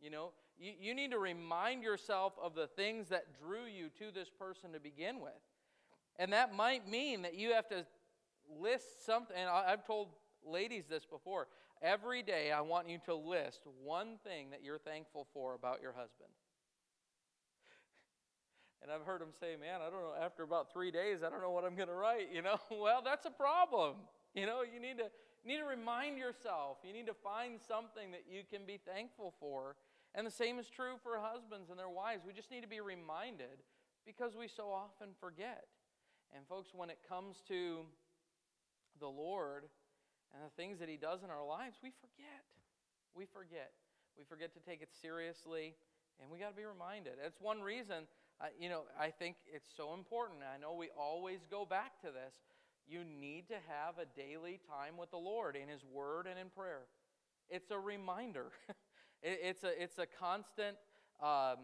You 0.00 0.10
know, 0.10 0.32
you, 0.58 0.72
you 0.80 0.94
need 0.94 1.10
to 1.10 1.18
remind 1.18 1.82
yourself 1.82 2.32
of 2.42 2.54
the 2.54 2.66
things 2.66 3.08
that 3.08 3.26
drew 3.38 3.64
you 3.64 3.88
to 3.98 4.12
this 4.12 4.28
person 4.28 4.72
to 4.72 4.80
begin 4.80 5.20
with. 5.20 5.32
And 6.18 6.32
that 6.32 6.54
might 6.54 6.88
mean 6.88 7.22
that 7.22 7.34
you 7.34 7.52
have 7.52 7.68
to 7.68 7.86
list 8.60 9.04
something. 9.04 9.36
And 9.36 9.48
I've 9.48 9.86
told 9.86 10.08
ladies 10.44 10.84
this 10.88 11.04
before. 11.04 11.48
Every 11.82 12.22
day, 12.22 12.52
I 12.52 12.62
want 12.62 12.88
you 12.88 12.98
to 13.04 13.14
list 13.14 13.60
one 13.84 14.16
thing 14.24 14.50
that 14.50 14.64
you're 14.64 14.78
thankful 14.78 15.26
for 15.34 15.54
about 15.54 15.82
your 15.82 15.92
husband. 15.92 16.30
And 18.82 18.92
I've 18.92 19.04
heard 19.04 19.20
them 19.20 19.30
say, 19.40 19.56
man, 19.58 19.80
I 19.80 19.90
don't 19.90 20.00
know, 20.00 20.14
after 20.22 20.44
about 20.44 20.72
three 20.72 20.92
days, 20.92 21.18
I 21.26 21.30
don't 21.30 21.40
know 21.40 21.50
what 21.50 21.64
I'm 21.64 21.74
going 21.74 21.88
to 21.88 21.94
write, 21.94 22.28
you 22.32 22.40
know? 22.40 22.56
well, 22.70 23.02
that's 23.04 23.26
a 23.26 23.30
problem. 23.30 23.96
You 24.32 24.46
know, 24.46 24.62
you 24.62 24.78
need 24.78 24.98
to, 24.98 25.10
you 25.44 25.48
need 25.48 25.58
to 25.58 25.66
remind 25.66 26.18
yourself. 26.18 26.76
You 26.84 26.92
need 26.92 27.06
to 27.06 27.14
find 27.14 27.58
something 27.66 28.12
that 28.12 28.24
you 28.30 28.42
can 28.48 28.64
be 28.64 28.78
thankful 28.86 29.34
for. 29.40 29.74
And 30.16 30.26
the 30.26 30.32
same 30.32 30.58
is 30.58 30.66
true 30.66 30.96
for 31.02 31.20
husbands 31.20 31.68
and 31.70 31.78
their 31.78 31.92
wives. 31.92 32.24
We 32.26 32.32
just 32.32 32.50
need 32.50 32.62
to 32.62 32.68
be 32.68 32.80
reminded 32.80 33.62
because 34.06 34.34
we 34.34 34.48
so 34.48 34.72
often 34.72 35.12
forget. 35.20 35.68
And, 36.34 36.48
folks, 36.48 36.72
when 36.74 36.90
it 36.90 36.98
comes 37.06 37.36
to 37.48 37.84
the 38.98 39.06
Lord 39.06 39.68
and 40.32 40.42
the 40.42 40.54
things 40.56 40.80
that 40.80 40.88
He 40.88 40.96
does 40.96 41.22
in 41.22 41.30
our 41.30 41.44
lives, 41.44 41.76
we 41.84 41.92
forget. 42.00 42.48
We 43.14 43.26
forget. 43.26 43.72
We 44.16 44.24
forget 44.24 44.54
to 44.54 44.60
take 44.60 44.80
it 44.80 44.88
seriously, 45.00 45.76
and 46.18 46.30
we 46.30 46.38
got 46.38 46.50
to 46.50 46.56
be 46.56 46.64
reminded. 46.64 47.20
That's 47.22 47.38
one 47.38 47.60
reason 47.60 48.08
uh, 48.40 48.46
you 48.58 48.68
know, 48.68 48.82
I 49.00 49.10
think 49.10 49.36
it's 49.52 49.68
so 49.76 49.94
important. 49.94 50.40
I 50.42 50.60
know 50.60 50.74
we 50.74 50.90
always 50.98 51.40
go 51.50 51.64
back 51.64 52.00
to 52.02 52.08
this. 52.08 52.34
You 52.86 53.00
need 53.02 53.48
to 53.48 53.54
have 53.54 53.98
a 53.98 54.04
daily 54.04 54.60
time 54.68 54.96
with 54.96 55.10
the 55.10 55.16
Lord 55.16 55.56
in 55.56 55.68
His 55.68 55.80
Word 55.84 56.26
and 56.26 56.38
in 56.38 56.50
prayer. 56.50 56.82
It's 57.48 57.70
a 57.70 57.78
reminder. 57.78 58.46
it, 59.22 59.40
it's 59.42 59.64
a 59.64 59.82
it's 59.82 59.98
a 59.98 60.06
constant 60.06 60.76
um, 61.22 61.56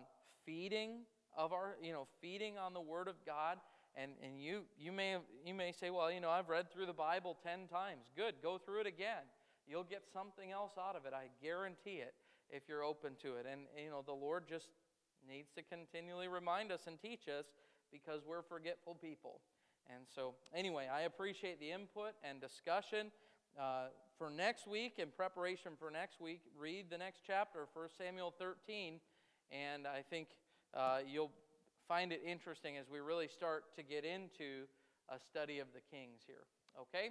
feeding 0.44 1.00
of 1.36 1.52
our 1.52 1.76
you 1.82 1.92
know 1.92 2.06
feeding 2.20 2.58
on 2.58 2.74
the 2.74 2.80
Word 2.80 3.08
of 3.08 3.16
God. 3.26 3.58
And 3.94 4.12
and 4.24 4.40
you 4.40 4.62
you 4.78 4.90
may 4.90 5.18
you 5.44 5.54
may 5.54 5.72
say, 5.72 5.90
well, 5.90 6.10
you 6.10 6.20
know, 6.20 6.30
I've 6.30 6.48
read 6.48 6.72
through 6.72 6.86
the 6.86 6.94
Bible 6.94 7.36
ten 7.42 7.68
times. 7.68 8.06
Good, 8.16 8.36
go 8.42 8.58
through 8.58 8.80
it 8.80 8.86
again. 8.86 9.28
You'll 9.66 9.84
get 9.84 10.02
something 10.12 10.50
else 10.50 10.72
out 10.78 10.96
of 10.96 11.04
it. 11.04 11.12
I 11.12 11.28
guarantee 11.42 12.00
it 12.00 12.14
if 12.50 12.62
you're 12.68 12.84
open 12.84 13.12
to 13.22 13.36
it. 13.36 13.46
And 13.50 13.62
you 13.76 13.90
know, 13.90 14.02
the 14.04 14.12
Lord 14.12 14.44
just 14.48 14.68
needs 15.28 15.50
to 15.56 15.62
continually 15.62 16.28
remind 16.28 16.72
us 16.72 16.86
and 16.86 17.00
teach 17.00 17.28
us 17.28 17.46
because 17.92 18.22
we're 18.26 18.42
forgetful 18.42 18.94
people. 18.94 19.40
And 19.94 20.04
so, 20.14 20.34
anyway, 20.54 20.88
I 20.92 21.02
appreciate 21.02 21.60
the 21.60 21.70
input 21.70 22.12
and 22.22 22.40
discussion. 22.40 23.10
Uh, 23.60 23.86
for 24.22 24.30
next 24.30 24.68
week, 24.68 24.98
in 24.98 25.08
preparation 25.10 25.72
for 25.76 25.90
next 25.90 26.20
week, 26.20 26.42
read 26.56 26.86
the 26.88 26.96
next 26.96 27.22
chapter, 27.26 27.66
1 27.74 27.88
Samuel 27.98 28.32
13, 28.38 29.00
and 29.50 29.84
I 29.84 30.04
think 30.08 30.28
uh, 30.74 30.98
you'll 31.04 31.32
find 31.88 32.12
it 32.12 32.22
interesting 32.24 32.76
as 32.76 32.86
we 32.88 33.00
really 33.00 33.26
start 33.26 33.74
to 33.74 33.82
get 33.82 34.04
into 34.04 34.70
a 35.08 35.18
study 35.18 35.58
of 35.58 35.66
the 35.74 35.80
kings 35.90 36.20
here. 36.24 36.46
Okay? 36.80 37.10